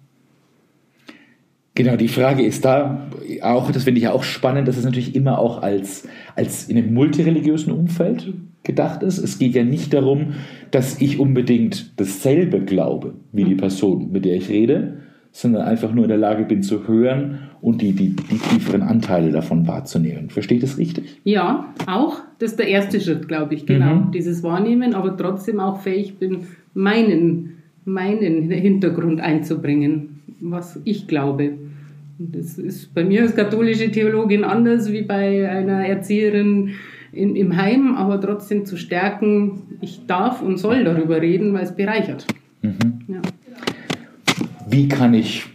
Genau, 1.74 1.96
die 1.96 2.08
Frage 2.08 2.44
ist 2.44 2.64
da 2.66 3.08
auch, 3.40 3.70
das 3.70 3.84
finde 3.84 4.00
ich 4.00 4.08
auch 4.08 4.24
spannend, 4.24 4.68
dass 4.68 4.76
es 4.76 4.84
natürlich 4.84 5.14
immer 5.14 5.38
auch 5.38 5.62
als, 5.62 6.06
als 6.36 6.68
in 6.68 6.76
einem 6.76 6.92
multireligiösen 6.92 7.72
Umfeld 7.72 8.32
gedacht 8.62 9.02
ist. 9.02 9.18
Es 9.18 9.38
geht 9.38 9.54
ja 9.54 9.64
nicht 9.64 9.94
darum, 9.94 10.34
dass 10.70 11.00
ich 11.00 11.18
unbedingt 11.18 11.98
dasselbe 11.98 12.60
glaube 12.60 13.14
wie 13.32 13.44
die 13.44 13.54
Person, 13.54 14.12
mit 14.12 14.26
der 14.26 14.36
ich 14.36 14.50
rede, 14.50 14.98
sondern 15.30 15.62
einfach 15.62 15.94
nur 15.94 16.04
in 16.04 16.10
der 16.10 16.18
Lage 16.18 16.44
bin 16.44 16.62
zu 16.62 16.86
hören 16.86 17.48
und 17.62 17.80
die, 17.80 17.92
die, 17.92 18.10
die 18.10 18.38
tieferen 18.38 18.82
Anteile 18.82 19.30
davon 19.30 19.66
wahrzunehmen. 19.66 20.28
Versteht 20.28 20.62
das 20.62 20.76
richtig? 20.76 21.20
Ja, 21.24 21.72
auch. 21.86 22.20
Das 22.38 22.50
ist 22.50 22.58
der 22.58 22.68
erste 22.68 23.00
Schritt, 23.00 23.28
glaube 23.28 23.54
ich, 23.54 23.64
genau. 23.64 23.94
Mhm. 23.94 24.10
Dieses 24.12 24.42
Wahrnehmen, 24.42 24.94
aber 24.94 25.16
trotzdem 25.16 25.58
auch 25.58 25.80
fähig 25.80 26.18
bin, 26.18 26.40
meinen, 26.74 27.62
meinen 27.86 28.50
Hintergrund 28.50 29.20
einzubringen, 29.20 30.11
was 30.40 30.80
ich 30.84 31.06
glaube. 31.06 31.54
Das 32.18 32.58
ist 32.58 32.94
bei 32.94 33.04
mir 33.04 33.22
als 33.22 33.34
katholische 33.34 33.90
Theologin 33.90 34.44
anders 34.44 34.92
wie 34.92 35.02
bei 35.02 35.48
einer 35.48 35.86
Erzieherin 35.86 36.74
in, 37.12 37.36
im 37.36 37.56
Heim, 37.56 37.94
aber 37.94 38.20
trotzdem 38.20 38.64
zu 38.64 38.76
stärken, 38.76 39.62
ich 39.80 40.06
darf 40.06 40.42
und 40.42 40.58
soll 40.58 40.84
darüber 40.84 41.20
reden, 41.20 41.52
weil 41.52 41.64
es 41.64 41.74
bereichert. 41.74 42.26
Mhm. 42.62 43.02
Ja. 43.08 43.22
Wie 44.68 44.88
kann 44.88 45.14
ich 45.14 45.46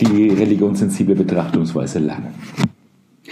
die 0.00 0.28
religionssensible 0.28 1.14
Betrachtungsweise 1.14 1.98
lernen? 2.00 2.34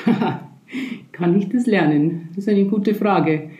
kann 1.12 1.36
ich 1.38 1.48
das 1.48 1.66
lernen? 1.66 2.28
Das 2.30 2.44
ist 2.44 2.48
eine 2.48 2.64
gute 2.66 2.94
Frage. 2.94 3.50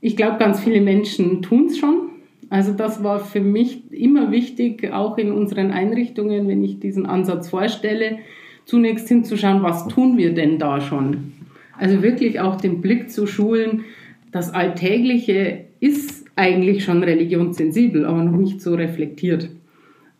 Ich 0.00 0.16
glaube, 0.16 0.38
ganz 0.38 0.60
viele 0.60 0.80
Menschen 0.80 1.42
tun 1.42 1.66
es 1.66 1.78
schon. 1.78 2.09
Also 2.50 2.72
das 2.72 3.02
war 3.04 3.20
für 3.20 3.40
mich 3.40 3.90
immer 3.92 4.32
wichtig, 4.32 4.92
auch 4.92 5.16
in 5.18 5.30
unseren 5.30 5.70
Einrichtungen, 5.70 6.48
wenn 6.48 6.64
ich 6.64 6.80
diesen 6.80 7.06
Ansatz 7.06 7.48
vorstelle, 7.48 8.18
zunächst 8.64 9.08
hinzuschauen, 9.08 9.62
was 9.62 9.86
tun 9.86 10.18
wir 10.18 10.34
denn 10.34 10.58
da 10.58 10.80
schon? 10.80 11.32
Also 11.78 12.02
wirklich 12.02 12.40
auch 12.40 12.56
den 12.56 12.80
Blick 12.80 13.10
zu 13.10 13.26
schulen, 13.26 13.84
das 14.32 14.52
Alltägliche 14.52 15.64
ist 15.78 16.26
eigentlich 16.36 16.84
schon 16.84 17.02
religionssensibel, 17.02 18.04
aber 18.04 18.22
noch 18.22 18.36
nicht 18.36 18.60
so 18.60 18.74
reflektiert. 18.74 19.48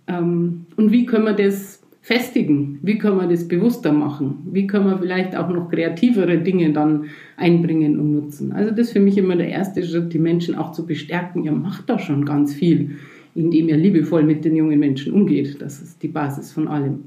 Ähm, 0.06 0.66
und 0.76 0.92
wie 0.92 1.06
können 1.06 1.24
wir 1.24 1.32
das 1.32 1.79
festigen? 2.02 2.78
Wie 2.82 2.98
können 2.98 3.18
wir 3.18 3.28
das 3.28 3.46
bewusster 3.46 3.92
machen? 3.92 4.48
Wie 4.50 4.66
können 4.66 4.86
wir 4.86 4.98
vielleicht 4.98 5.36
auch 5.36 5.48
noch 5.50 5.70
kreativere 5.70 6.38
Dinge 6.38 6.72
dann 6.72 7.06
einbringen 7.36 7.98
und 7.98 8.12
nutzen? 8.12 8.52
Also 8.52 8.70
das 8.70 8.88
ist 8.88 8.92
für 8.92 9.00
mich 9.00 9.18
immer 9.18 9.36
der 9.36 9.48
erste 9.48 9.82
Schritt, 9.82 10.12
die 10.12 10.18
Menschen 10.18 10.54
auch 10.54 10.72
zu 10.72 10.86
bestärken. 10.86 11.44
Ihr 11.44 11.52
macht 11.52 11.90
doch 11.90 12.00
schon 12.00 12.24
ganz 12.24 12.54
viel, 12.54 12.96
indem 13.34 13.68
ihr 13.68 13.76
liebevoll 13.76 14.22
mit 14.22 14.44
den 14.44 14.56
jungen 14.56 14.78
Menschen 14.78 15.12
umgeht. 15.12 15.60
Das 15.60 15.82
ist 15.82 16.02
die 16.02 16.08
Basis 16.08 16.52
von 16.52 16.68
allem. 16.68 17.00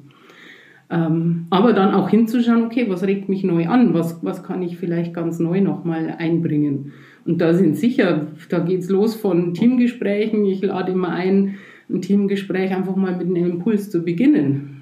Ähm, 0.92 1.48
aber 1.50 1.74
dann 1.74 1.96
auch 1.96 2.10
hinzuschauen, 2.10 2.64
okay, 2.64 2.86
was 2.88 3.04
regt 3.04 3.28
mich 3.28 3.44
neu 3.44 3.68
an? 3.68 3.96
Was, 3.96 4.20
was 4.24 4.44
kann 4.44 4.62
ich 4.62 4.78
vielleicht 4.78 5.14
ganz 5.14 5.40
neu 5.40 5.60
nochmal 5.62 6.16
einbringen? 6.20 6.92
Und 7.26 7.42
da 7.42 7.54
sind 7.54 7.78
sicher, 7.78 8.28
da 8.50 8.60
geht 8.60 8.82
es 8.82 8.90
los 8.90 9.16
von 9.16 9.54
Teamgesprächen. 9.56 10.46
Ich 10.46 10.62
lade 10.62 10.92
immer 10.92 11.10
ein, 11.10 11.56
ein 11.90 12.02
Teamgespräch 12.02 12.76
einfach 12.76 12.96
mal 12.96 13.16
mit 13.16 13.28
einem 13.28 13.50
Impuls 13.50 13.90
zu 13.90 14.04
beginnen. 14.04 14.73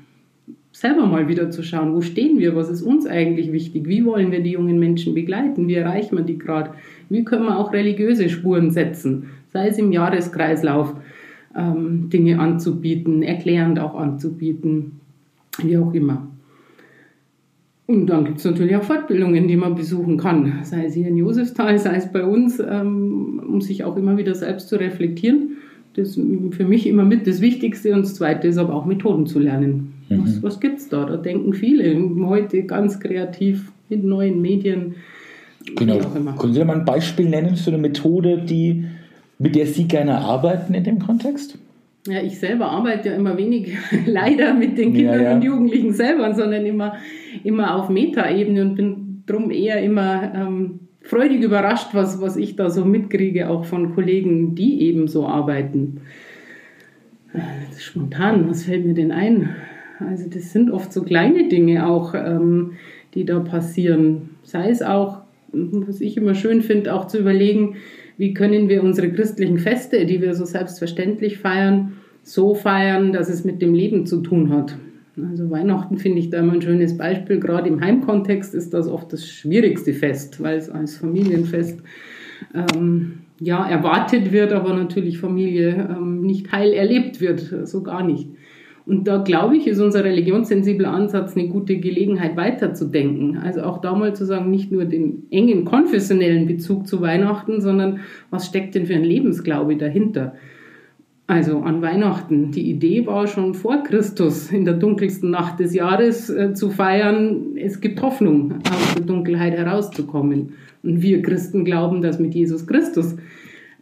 Selber 0.71 1.05
mal 1.05 1.27
wieder 1.27 1.51
zu 1.51 1.63
schauen, 1.63 1.93
wo 1.93 2.01
stehen 2.01 2.39
wir, 2.39 2.55
was 2.55 2.69
ist 2.69 2.81
uns 2.81 3.05
eigentlich 3.05 3.51
wichtig, 3.51 3.87
wie 3.87 4.05
wollen 4.05 4.31
wir 4.31 4.41
die 4.41 4.51
jungen 4.51 4.79
Menschen 4.79 5.13
begleiten, 5.13 5.67
wie 5.67 5.75
erreichen 5.75 6.17
wir 6.17 6.23
die 6.23 6.37
gerade, 6.37 6.71
wie 7.09 7.25
können 7.25 7.43
wir 7.43 7.59
auch 7.59 7.73
religiöse 7.73 8.29
Spuren 8.29 8.71
setzen, 8.71 9.27
sei 9.51 9.67
es 9.67 9.77
im 9.77 9.91
Jahreskreislauf, 9.91 10.95
ähm, 11.57 12.09
Dinge 12.09 12.39
anzubieten, 12.39 13.21
erklärend 13.21 13.79
auch 13.79 13.95
anzubieten 13.95 15.01
wie 15.61 15.77
auch 15.77 15.93
immer. 15.93 16.27
Und 17.87 18.07
dann 18.07 18.23
gibt 18.23 18.37
es 18.37 18.45
natürlich 18.45 18.75
auch 18.77 18.83
Fortbildungen, 18.83 19.49
die 19.49 19.57
man 19.57 19.75
besuchen 19.75 20.15
kann, 20.15 20.59
sei 20.63 20.85
es 20.85 20.93
hier 20.93 21.07
in 21.07 21.17
Josefsthal, 21.17 21.77
sei 21.77 21.95
es 21.95 22.09
bei 22.09 22.23
uns, 22.23 22.59
ähm, 22.59 23.43
um 23.45 23.59
sich 23.59 23.83
auch 23.83 23.97
immer 23.97 24.17
wieder 24.17 24.33
selbst 24.33 24.69
zu 24.69 24.77
reflektieren. 24.77 25.50
Das 25.93 26.15
ist 26.15 26.55
für 26.55 26.65
mich 26.65 26.87
immer 26.87 27.03
mit 27.03 27.27
das 27.27 27.41
Wichtigste. 27.41 27.93
Und 27.93 28.03
das 28.03 28.15
Zweite 28.15 28.47
ist 28.47 28.57
aber 28.57 28.73
auch 28.73 28.85
Methoden 28.85 29.25
zu 29.25 29.39
lernen. 29.39 29.93
Mhm. 30.09 30.23
Was, 30.23 30.43
was 30.43 30.59
gibt 30.59 30.79
es 30.79 30.89
da? 30.89 31.05
Da 31.05 31.17
denken 31.17 31.53
viele 31.53 31.99
heute 32.25 32.63
ganz 32.63 32.99
kreativ 32.99 33.71
mit 33.89 34.03
neuen 34.03 34.41
Medien. 34.41 34.95
Genau. 35.75 35.99
Können 36.37 36.53
Sie 36.53 36.63
mal 36.63 36.77
ein 36.77 36.85
Beispiel 36.85 37.29
nennen 37.29 37.55
für 37.55 37.71
eine 37.71 37.77
Methode, 37.77 38.39
die, 38.39 38.85
mit 39.37 39.55
der 39.55 39.67
Sie 39.67 39.87
gerne 39.87 40.17
arbeiten 40.17 40.73
in 40.73 40.83
dem 40.83 40.99
Kontext? 40.99 41.57
Ja, 42.07 42.19
ich 42.21 42.39
selber 42.39 42.71
arbeite 42.71 43.09
ja 43.09 43.15
immer 43.15 43.37
wenig, 43.37 43.77
leider 44.07 44.53
mit 44.53 44.77
den 44.77 44.93
Kindern 44.93 45.21
ja, 45.21 45.29
ja. 45.29 45.35
und 45.35 45.43
Jugendlichen 45.43 45.93
selber, 45.93 46.33
sondern 46.33 46.65
immer, 46.65 46.95
immer 47.43 47.75
auf 47.75 47.89
Metaebene 47.89 48.61
und 48.63 48.75
bin 48.75 49.23
drum 49.27 49.51
eher 49.51 49.83
immer 49.83 50.33
ähm, 50.33 50.79
freudig 51.01 51.41
überrascht, 51.41 51.89
was, 51.93 52.21
was 52.21 52.37
ich 52.37 52.55
da 52.55 52.69
so 52.69 52.85
mitkriege, 52.85 53.49
auch 53.49 53.65
von 53.65 53.93
Kollegen, 53.95 54.55
die 54.55 54.81
eben 54.81 55.07
so 55.07 55.27
arbeiten. 55.27 56.01
Äh, 57.33 57.39
spontan, 57.79 58.49
was 58.49 58.65
fällt 58.65 58.85
mir 58.85 58.93
denn 58.93 59.11
ein? 59.11 59.49
Also 59.99 60.29
das 60.29 60.51
sind 60.51 60.71
oft 60.71 60.91
so 60.91 61.03
kleine 61.03 61.47
Dinge 61.47 61.87
auch, 61.87 62.13
ähm, 62.15 62.73
die 63.13 63.25
da 63.25 63.39
passieren. 63.39 64.31
Sei 64.43 64.69
es 64.69 64.81
auch, 64.81 65.21
was 65.51 66.01
ich 66.01 66.17
immer 66.17 66.35
schön 66.35 66.61
finde, 66.61 66.93
auch 66.93 67.07
zu 67.07 67.19
überlegen, 67.19 67.75
wie 68.17 68.33
können 68.33 68.69
wir 68.69 68.83
unsere 68.83 69.11
christlichen 69.11 69.57
Feste, 69.57 70.05
die 70.05 70.21
wir 70.21 70.33
so 70.33 70.45
selbstverständlich 70.45 71.39
feiern, 71.39 71.93
so 72.23 72.53
feiern, 72.53 73.13
dass 73.13 73.29
es 73.29 73.43
mit 73.43 73.61
dem 73.61 73.73
Leben 73.73 74.05
zu 74.05 74.21
tun 74.21 74.49
hat. 74.49 74.75
Also 75.17 75.49
Weihnachten 75.49 75.97
finde 75.97 76.19
ich 76.19 76.29
da 76.29 76.39
immer 76.39 76.53
ein 76.53 76.61
schönes 76.61 76.97
Beispiel. 76.97 77.39
Gerade 77.39 77.67
im 77.67 77.81
Heimkontext 77.81 78.55
ist 78.55 78.73
das 78.73 78.87
oft 78.87 79.11
das 79.11 79.27
schwierigste 79.27 79.93
Fest, 79.93 80.41
weil 80.41 80.57
es 80.57 80.69
als 80.69 80.97
Familienfest 80.97 81.81
ähm, 82.53 83.19
ja, 83.39 83.67
erwartet 83.67 84.31
wird, 84.31 84.53
aber 84.53 84.73
natürlich 84.73 85.17
Familie 85.17 85.89
ähm, 85.89 86.21
nicht 86.21 86.51
heil 86.51 86.73
erlebt 86.73 87.19
wird, 87.19 87.67
so 87.67 87.83
gar 87.83 88.05
nicht. 88.05 88.29
Und 88.85 89.07
da 89.07 89.17
glaube 89.17 89.57
ich, 89.57 89.67
ist 89.67 89.79
unser 89.79 90.03
religionssensibler 90.03 90.91
Ansatz 90.91 91.35
eine 91.35 91.47
gute 91.47 91.77
Gelegenheit 91.77 92.35
weiterzudenken. 92.35 93.37
Also 93.37 93.61
auch 93.61 93.79
da 93.79 93.95
mal 93.95 94.15
zu 94.15 94.25
sagen, 94.25 94.49
nicht 94.49 94.71
nur 94.71 94.85
den 94.85 95.27
engen 95.29 95.65
konfessionellen 95.65 96.47
Bezug 96.47 96.87
zu 96.87 97.01
Weihnachten, 97.01 97.61
sondern 97.61 97.99
was 98.31 98.47
steckt 98.47 98.75
denn 98.75 98.87
für 98.87 98.95
ein 98.95 99.03
Lebensglaube 99.03 99.75
dahinter? 99.75 100.33
Also 101.27 101.59
an 101.59 101.81
Weihnachten. 101.81 102.51
Die 102.51 102.69
Idee 102.69 103.05
war 103.05 103.25
schon 103.25 103.53
vor 103.53 103.83
Christus 103.83 104.51
in 104.51 104.65
der 104.65 104.73
dunkelsten 104.73 105.31
Nacht 105.31 105.59
des 105.59 105.73
Jahres 105.73 106.29
äh, 106.29 106.53
zu 106.53 106.69
feiern, 106.69 107.55
es 107.55 107.79
gibt 107.79 108.01
Hoffnung, 108.01 108.55
aus 108.69 108.95
der 108.95 109.05
Dunkelheit 109.05 109.53
herauszukommen. 109.53 110.53
Und 110.83 111.01
wir 111.01 111.21
Christen 111.21 111.63
glauben, 111.63 112.01
dass 112.01 112.19
mit 112.19 112.33
Jesus 112.33 112.67
Christus 112.67 113.15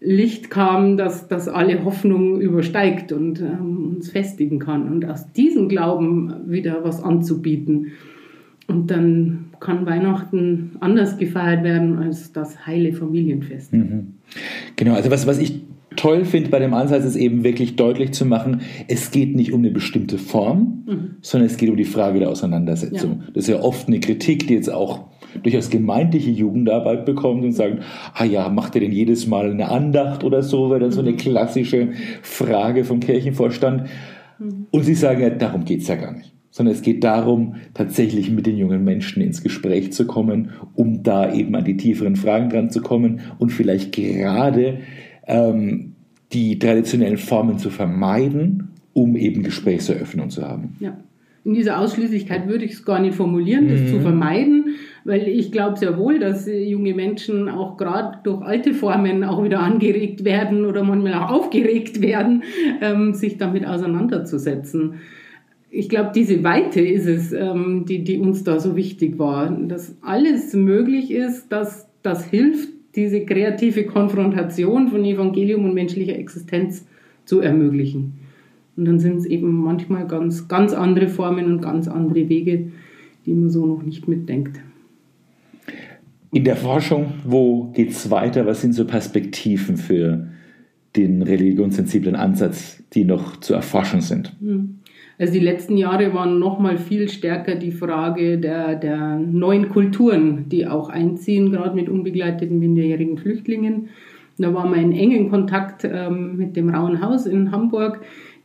Licht 0.01 0.49
kam, 0.49 0.95
dass 0.95 1.27
das 1.27 1.47
alle 1.47 1.83
Hoffnung 1.83 2.39
übersteigt 2.39 3.11
und 3.11 3.41
ähm, 3.41 3.95
uns 3.95 4.09
festigen 4.09 4.59
kann. 4.59 4.89
Und 4.89 5.05
aus 5.05 5.31
diesem 5.33 5.67
Glauben 5.67 6.33
wieder 6.45 6.83
was 6.83 7.03
anzubieten. 7.03 7.93
Und 8.67 8.91
dann 8.91 9.45
kann 9.59 9.85
Weihnachten 9.85 10.77
anders 10.79 11.17
gefeiert 11.17 11.63
werden 11.63 11.97
als 11.97 12.31
das 12.31 12.65
heile 12.65 12.93
Familienfest. 12.93 13.73
Mhm. 13.73 14.13
Genau, 14.75 14.93
also 14.93 15.09
was, 15.09 15.25
was 15.25 15.39
ich 15.39 15.61
toll 15.99 16.23
finde 16.23 16.49
bei 16.49 16.59
dem 16.59 16.73
Ansatz, 16.73 17.03
ist 17.03 17.17
eben 17.17 17.43
wirklich 17.43 17.75
deutlich 17.75 18.13
zu 18.13 18.25
machen, 18.25 18.61
es 18.87 19.11
geht 19.11 19.35
nicht 19.35 19.51
um 19.51 19.59
eine 19.59 19.71
bestimmte 19.71 20.17
Form, 20.17 20.85
mhm. 20.87 21.15
sondern 21.21 21.49
es 21.49 21.57
geht 21.57 21.69
um 21.69 21.75
die 21.75 21.83
Frage 21.83 22.19
der 22.19 22.29
Auseinandersetzung. 22.29 23.19
Ja. 23.19 23.27
Das 23.33 23.43
ist 23.43 23.49
ja 23.49 23.61
oft 23.61 23.87
eine 23.87 23.99
Kritik, 23.99 24.47
die 24.47 24.53
jetzt 24.53 24.71
auch 24.71 25.09
durchaus 25.43 25.69
gemeindliche 25.69 26.31
Jugendarbeit 26.31 27.05
bekommt 27.05 27.43
und 27.43 27.51
sagt, 27.51 27.83
ah 28.13 28.23
ja, 28.23 28.47
macht 28.47 28.75
ihr 28.75 28.81
denn 28.81 28.93
jedes 28.93 29.27
Mal 29.27 29.51
eine 29.51 29.67
Andacht 29.69 30.23
oder 30.23 30.41
so, 30.41 30.69
weil 30.69 30.79
dann 30.79 30.91
so 30.91 31.01
eine 31.01 31.11
mhm. 31.11 31.17
klassische 31.17 31.89
Frage 32.21 32.85
vom 32.85 33.01
Kirchenvorstand. 33.01 33.89
Mhm. 34.39 34.67
Und 34.71 34.83
sie 34.83 34.95
sagen 34.95 35.21
ja, 35.21 35.29
darum 35.29 35.65
geht 35.65 35.81
es 35.81 35.89
ja 35.89 35.95
gar 35.95 36.13
nicht 36.13 36.33
sondern 36.51 36.73
es 36.73 36.81
geht 36.81 37.03
darum, 37.03 37.55
tatsächlich 37.75 38.31
mit 38.31 38.47
den 38.47 38.57
jungen 38.57 38.83
Menschen 38.83 39.21
ins 39.21 39.43
Gespräch 39.43 39.93
zu 39.93 40.07
kommen, 40.07 40.49
um 40.73 41.03
da 41.03 41.31
eben 41.31 41.55
an 41.55 41.63
die 41.63 41.77
tieferen 41.77 42.15
Fragen 42.15 42.49
dran 42.49 42.71
zu 42.71 42.81
kommen 42.81 43.21
und 43.37 43.51
vielleicht 43.51 43.91
gerade 43.91 44.79
ähm, 45.27 45.88
die 46.33 46.59
traditionellen 46.59 47.17
Formen 47.17 47.57
zu 47.57 47.69
vermeiden, 47.69 48.69
um 48.93 49.15
eben 49.15 49.43
Gesprächseröffnung 49.43 50.29
zu 50.29 50.47
haben. 50.47 50.75
Ja. 50.79 50.97
In 51.45 51.53
dieser 51.53 51.79
Ausschließlichkeit 51.79 52.47
würde 52.47 52.65
ich 52.65 52.73
es 52.73 52.85
gar 52.85 52.99
nicht 52.99 53.15
formulieren, 53.15 53.69
das 53.69 53.79
mhm. 53.79 53.87
zu 53.87 53.99
vermeiden, 54.01 54.75
weil 55.05 55.27
ich 55.27 55.51
glaube 55.51 55.77
sehr 55.79 55.97
wohl, 55.97 56.19
dass 56.19 56.47
junge 56.47 56.93
Menschen 56.93 57.47
auch 57.47 57.77
gerade 57.77 58.19
durch 58.23 58.41
alte 58.41 58.73
Formen 58.73 59.23
auch 59.23 59.43
wieder 59.43 59.61
angeregt 59.61 60.25
werden 60.25 60.65
oder 60.65 60.83
manchmal 60.83 61.13
auch 61.13 61.31
aufgeregt 61.31 62.01
werden, 62.01 62.43
ähm, 62.81 63.13
sich 63.13 63.37
damit 63.37 63.65
auseinanderzusetzen. 63.65 64.95
Ich 65.71 65.87
glaube, 65.87 66.11
diese 66.13 66.43
Weite 66.43 66.81
ist 66.81 67.07
es, 67.07 67.31
ähm, 67.31 67.85
die, 67.87 68.03
die 68.03 68.17
uns 68.17 68.43
da 68.43 68.59
so 68.59 68.75
wichtig 68.75 69.17
war, 69.17 69.49
dass 69.49 69.95
alles 70.01 70.53
möglich 70.53 71.09
ist, 71.09 71.51
dass 71.51 71.87
das 72.01 72.25
hilft, 72.25 72.69
diese 72.99 73.25
kreative 73.25 73.85
Konfrontation 73.85 74.89
von 74.89 75.05
Evangelium 75.05 75.65
und 75.65 75.73
menschlicher 75.73 76.17
Existenz 76.17 76.85
zu 77.25 77.39
ermöglichen. 77.39 78.19
Und 78.75 78.85
dann 78.85 78.99
sind 78.99 79.17
es 79.17 79.25
eben 79.25 79.51
manchmal 79.51 80.07
ganz, 80.07 80.47
ganz 80.47 80.73
andere 80.73 81.07
Formen 81.07 81.45
und 81.45 81.61
ganz 81.61 81.87
andere 81.87 82.27
Wege, 82.29 82.71
die 83.25 83.33
man 83.33 83.49
so 83.49 83.65
noch 83.65 83.83
nicht 83.83 84.07
mitdenkt. 84.07 84.59
In 86.31 86.43
der 86.43 86.55
Forschung, 86.55 87.13
wo 87.23 87.71
geht 87.73 87.91
es 87.91 88.11
weiter? 88.11 88.45
Was 88.45 88.61
sind 88.61 88.73
so 88.73 88.85
Perspektiven 88.85 89.77
für 89.77 90.27
den 90.95 91.21
religionssensiblen 91.21 92.15
Ansatz, 92.15 92.83
die 92.93 93.03
noch 93.05 93.37
zu 93.37 93.53
erforschen 93.53 94.01
sind? 94.01 94.35
Hm. 94.39 94.78
Also 95.19 95.33
die 95.33 95.39
letzten 95.39 95.75
Jahre 95.75 96.13
waren 96.13 96.39
noch 96.39 96.59
mal 96.59 96.77
viel 96.77 97.09
stärker 97.09 97.55
die 97.55 97.73
Frage 97.73 98.37
der, 98.37 98.75
der 98.75 99.17
neuen 99.17 99.67
Kulturen, 99.67 100.47
die 100.47 100.65
auch 100.65 100.87
einziehen, 100.87 101.51
gerade 101.51 101.75
mit 101.75 101.89
unbegleiteten 101.89 102.57
minderjährigen 102.57 103.17
Flüchtlingen. 103.17 103.89
Da 104.37 104.53
waren 104.53 104.73
wir 104.73 104.81
in 104.81 104.93
engen 104.93 105.29
Kontakt 105.29 105.83
ähm, 105.83 106.37
mit 106.37 106.55
dem 106.55 106.69
Rauen 106.69 107.01
Haus 107.01 107.25
in 107.25 107.51
Hamburg, 107.51 107.99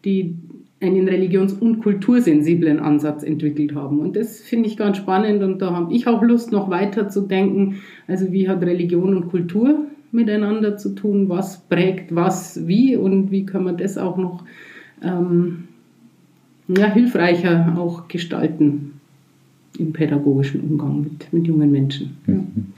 die 0.04 0.34
einen 0.80 1.08
religions- 1.08 1.52
und 1.52 1.78
kultursensiblen 1.78 2.80
Ansatz 2.80 3.22
entwickelt 3.22 3.76
haben. 3.76 4.00
Und 4.00 4.16
das 4.16 4.40
finde 4.40 4.68
ich 4.68 4.76
ganz 4.76 4.96
spannend 4.96 5.44
und 5.44 5.62
da 5.62 5.72
habe 5.72 5.94
ich 5.94 6.08
auch 6.08 6.22
Lust, 6.22 6.50
noch 6.50 6.70
weiter 6.70 7.08
zu 7.08 7.20
denken. 7.20 7.76
Also 8.08 8.32
wie 8.32 8.48
hat 8.48 8.62
Religion 8.62 9.16
und 9.16 9.30
Kultur 9.30 9.86
miteinander 10.10 10.76
zu 10.76 10.96
tun? 10.96 11.28
Was 11.28 11.60
prägt 11.68 12.12
was 12.14 12.66
wie 12.66 12.96
und 12.96 13.30
wie 13.30 13.46
können 13.46 13.66
wir 13.66 13.72
das 13.74 13.96
auch 13.96 14.16
noch 14.16 14.44
ähm, 15.02 15.68
ja, 16.68 16.92
hilfreicher 16.92 17.74
auch 17.78 18.08
gestalten 18.08 19.00
im 19.78 19.92
pädagogischen 19.92 20.60
Umgang 20.60 21.02
mit, 21.02 21.32
mit 21.32 21.46
jungen 21.46 21.70
Menschen. 21.70 22.16
Mhm. 22.26 22.72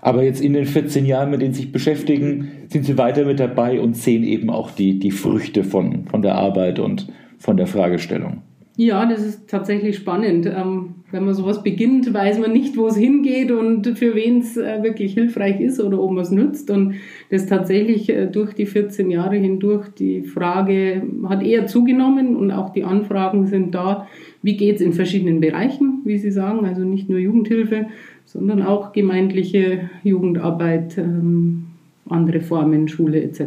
Aber 0.00 0.22
jetzt 0.22 0.40
in 0.40 0.54
den 0.54 0.64
14 0.64 1.04
Jahren, 1.04 1.30
mit 1.30 1.42
denen 1.42 1.52
Sie 1.52 1.62
sich 1.62 1.72
beschäftigen, 1.72 2.48
sind 2.68 2.86
Sie 2.86 2.96
weiter 2.96 3.24
mit 3.24 3.38
dabei 3.38 3.80
und 3.80 3.96
sehen 3.96 4.24
eben 4.24 4.48
auch 4.48 4.70
die, 4.70 4.98
die 4.98 5.10
Früchte 5.10 5.64
von, 5.64 6.06
von 6.06 6.22
der 6.22 6.36
Arbeit 6.36 6.78
und 6.78 7.08
von 7.38 7.56
der 7.56 7.66
Fragestellung. 7.66 8.42
Ja, 8.80 9.06
das 9.06 9.26
ist 9.26 9.50
tatsächlich 9.50 9.96
spannend. 9.96 10.46
Ähm, 10.46 10.94
wenn 11.10 11.24
man 11.24 11.34
sowas 11.34 11.64
beginnt, 11.64 12.14
weiß 12.14 12.38
man 12.38 12.52
nicht, 12.52 12.76
wo 12.76 12.86
es 12.86 12.96
hingeht 12.96 13.50
und 13.50 13.98
für 13.98 14.14
wen 14.14 14.38
es 14.38 14.56
äh, 14.56 14.84
wirklich 14.84 15.14
hilfreich 15.14 15.58
ist 15.58 15.80
oder 15.80 16.00
ob 16.00 16.12
man 16.12 16.22
es 16.22 16.30
nützt. 16.30 16.70
Und 16.70 16.94
das 17.28 17.46
tatsächlich 17.46 18.08
äh, 18.08 18.26
durch 18.26 18.54
die 18.54 18.66
14 18.66 19.10
Jahre 19.10 19.34
hindurch, 19.34 19.88
die 19.88 20.22
Frage 20.22 21.02
hat 21.28 21.42
eher 21.42 21.66
zugenommen 21.66 22.36
und 22.36 22.52
auch 22.52 22.70
die 22.70 22.84
Anfragen 22.84 23.48
sind 23.48 23.74
da. 23.74 24.06
Wie 24.42 24.56
geht 24.56 24.76
es 24.76 24.80
in 24.80 24.92
verschiedenen 24.92 25.40
Bereichen, 25.40 26.02
wie 26.04 26.18
Sie 26.18 26.30
sagen, 26.30 26.64
also 26.64 26.82
nicht 26.82 27.08
nur 27.08 27.18
Jugendhilfe, 27.18 27.88
sondern 28.26 28.62
auch 28.62 28.92
gemeindliche 28.92 29.90
Jugendarbeit, 30.04 30.96
ähm, 30.98 31.64
andere 32.10 32.40
Formen, 32.40 32.88
Schule 32.88 33.22
etc., 33.22 33.42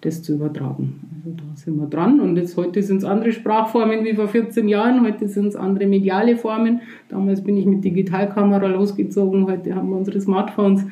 das 0.00 0.22
zu 0.22 0.34
übertragen. 0.34 1.00
Also 1.16 1.36
da 1.36 1.56
sind 1.56 1.76
wir 1.76 1.86
dran. 1.86 2.20
Und 2.20 2.36
jetzt 2.36 2.56
heute 2.56 2.82
sind 2.82 2.98
es 2.98 3.04
andere 3.04 3.32
Sprachformen 3.32 4.04
wie 4.04 4.14
vor 4.14 4.28
14 4.28 4.68
Jahren, 4.68 5.02
heute 5.02 5.28
sind 5.28 5.46
es 5.46 5.56
andere 5.56 5.86
mediale 5.86 6.36
Formen. 6.36 6.80
Damals 7.08 7.42
bin 7.42 7.56
ich 7.56 7.66
mit 7.66 7.84
Digitalkamera 7.84 8.66
losgezogen, 8.66 9.46
heute 9.46 9.74
haben 9.74 9.90
wir 9.90 9.96
unsere 9.96 10.20
Smartphones 10.20 10.84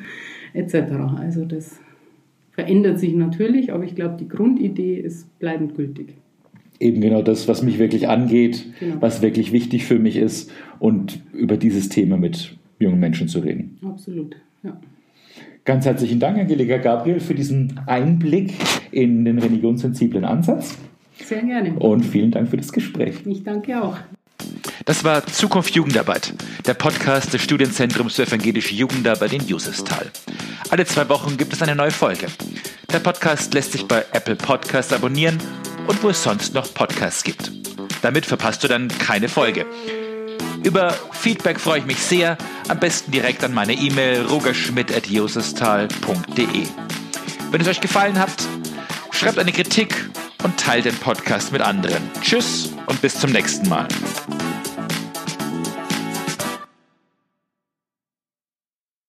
etc. 0.53 0.75
Also 1.19 1.45
das 1.45 1.79
verändert 2.51 2.99
sich 2.99 3.15
natürlich, 3.15 3.73
aber 3.73 3.83
ich 3.83 3.95
glaube, 3.95 4.15
die 4.19 4.27
Grundidee 4.27 4.95
ist 4.95 5.39
bleibend 5.39 5.75
gültig. 5.75 6.15
Eben 6.79 7.01
genau 7.01 7.21
das, 7.21 7.47
was 7.47 7.63
mich 7.63 7.79
wirklich 7.79 8.07
angeht, 8.09 8.65
genau. 8.79 8.95
was 8.99 9.21
wirklich 9.21 9.51
wichtig 9.51 9.85
für 9.85 9.99
mich 9.99 10.17
ist 10.17 10.51
und 10.79 11.23
über 11.33 11.57
dieses 11.57 11.89
Thema 11.89 12.17
mit 12.17 12.57
jungen 12.79 12.99
Menschen 12.99 13.27
zu 13.27 13.39
reden. 13.39 13.77
Absolut, 13.83 14.35
ja. 14.63 14.79
Ganz 15.65 15.85
herzlichen 15.85 16.19
Dank, 16.19 16.37
Angelika 16.37 16.77
Gabriel, 16.77 17.19
für 17.19 17.35
diesen 17.35 17.79
Einblick 17.87 18.53
in 18.91 19.23
den 19.23 19.39
religionssensiblen 19.39 20.25
Ansatz. 20.25 20.77
Sehr 21.23 21.41
gerne. 21.41 21.73
Und 21.73 22.03
vielen 22.03 22.31
Dank 22.31 22.49
für 22.49 22.57
das 22.57 22.73
Gespräch. 22.73 23.25
Ich 23.25 23.43
danke 23.43 23.81
auch. 23.81 23.97
Das 24.85 25.03
war 25.05 25.25
Zukunft 25.25 25.73
Jugendarbeit, 25.75 26.33
der 26.65 26.73
Podcast 26.73 27.33
des 27.33 27.41
Studienzentrums 27.41 28.15
für 28.15 28.23
evangelische 28.23 28.75
Jugendarbeit 28.75 29.31
in 29.31 29.47
Josefsthal. 29.47 30.11
Alle 30.69 30.85
zwei 30.85 31.07
Wochen 31.07 31.37
gibt 31.37 31.53
es 31.53 31.61
eine 31.61 31.75
neue 31.75 31.91
Folge. 31.91 32.27
Der 32.91 32.99
Podcast 32.99 33.53
lässt 33.53 33.71
sich 33.71 33.87
bei 33.87 34.03
Apple 34.11 34.35
Podcasts 34.35 34.91
abonnieren 34.91 35.37
und 35.87 36.03
wo 36.03 36.09
es 36.09 36.21
sonst 36.21 36.53
noch 36.53 36.73
Podcasts 36.73 37.23
gibt. 37.23 37.51
Damit 38.01 38.25
verpasst 38.25 38.63
du 38.63 38.67
dann 38.67 38.89
keine 38.89 39.29
Folge. 39.29 39.65
Über 40.63 40.93
Feedback 41.11 41.59
freue 41.59 41.79
ich 41.79 41.85
mich 41.85 41.99
sehr. 41.99 42.37
Am 42.69 42.79
besten 42.79 43.11
direkt 43.11 43.43
an 43.43 43.53
meine 43.53 43.73
E-Mail 43.73 44.25
rogerschmidt.josestal.de. 44.25 46.67
Wenn 47.51 47.61
es 47.61 47.67
euch 47.67 47.81
gefallen 47.81 48.17
hat, 48.17 48.31
schreibt 49.11 49.37
eine 49.39 49.51
Kritik 49.51 50.09
und 50.43 50.57
teilt 50.57 50.85
den 50.85 50.95
Podcast 50.95 51.51
mit 51.51 51.61
anderen. 51.61 52.09
Tschüss 52.21 52.71
und 52.87 53.01
bis 53.01 53.19
zum 53.19 53.31
nächsten 53.31 53.67
Mal. 53.69 53.87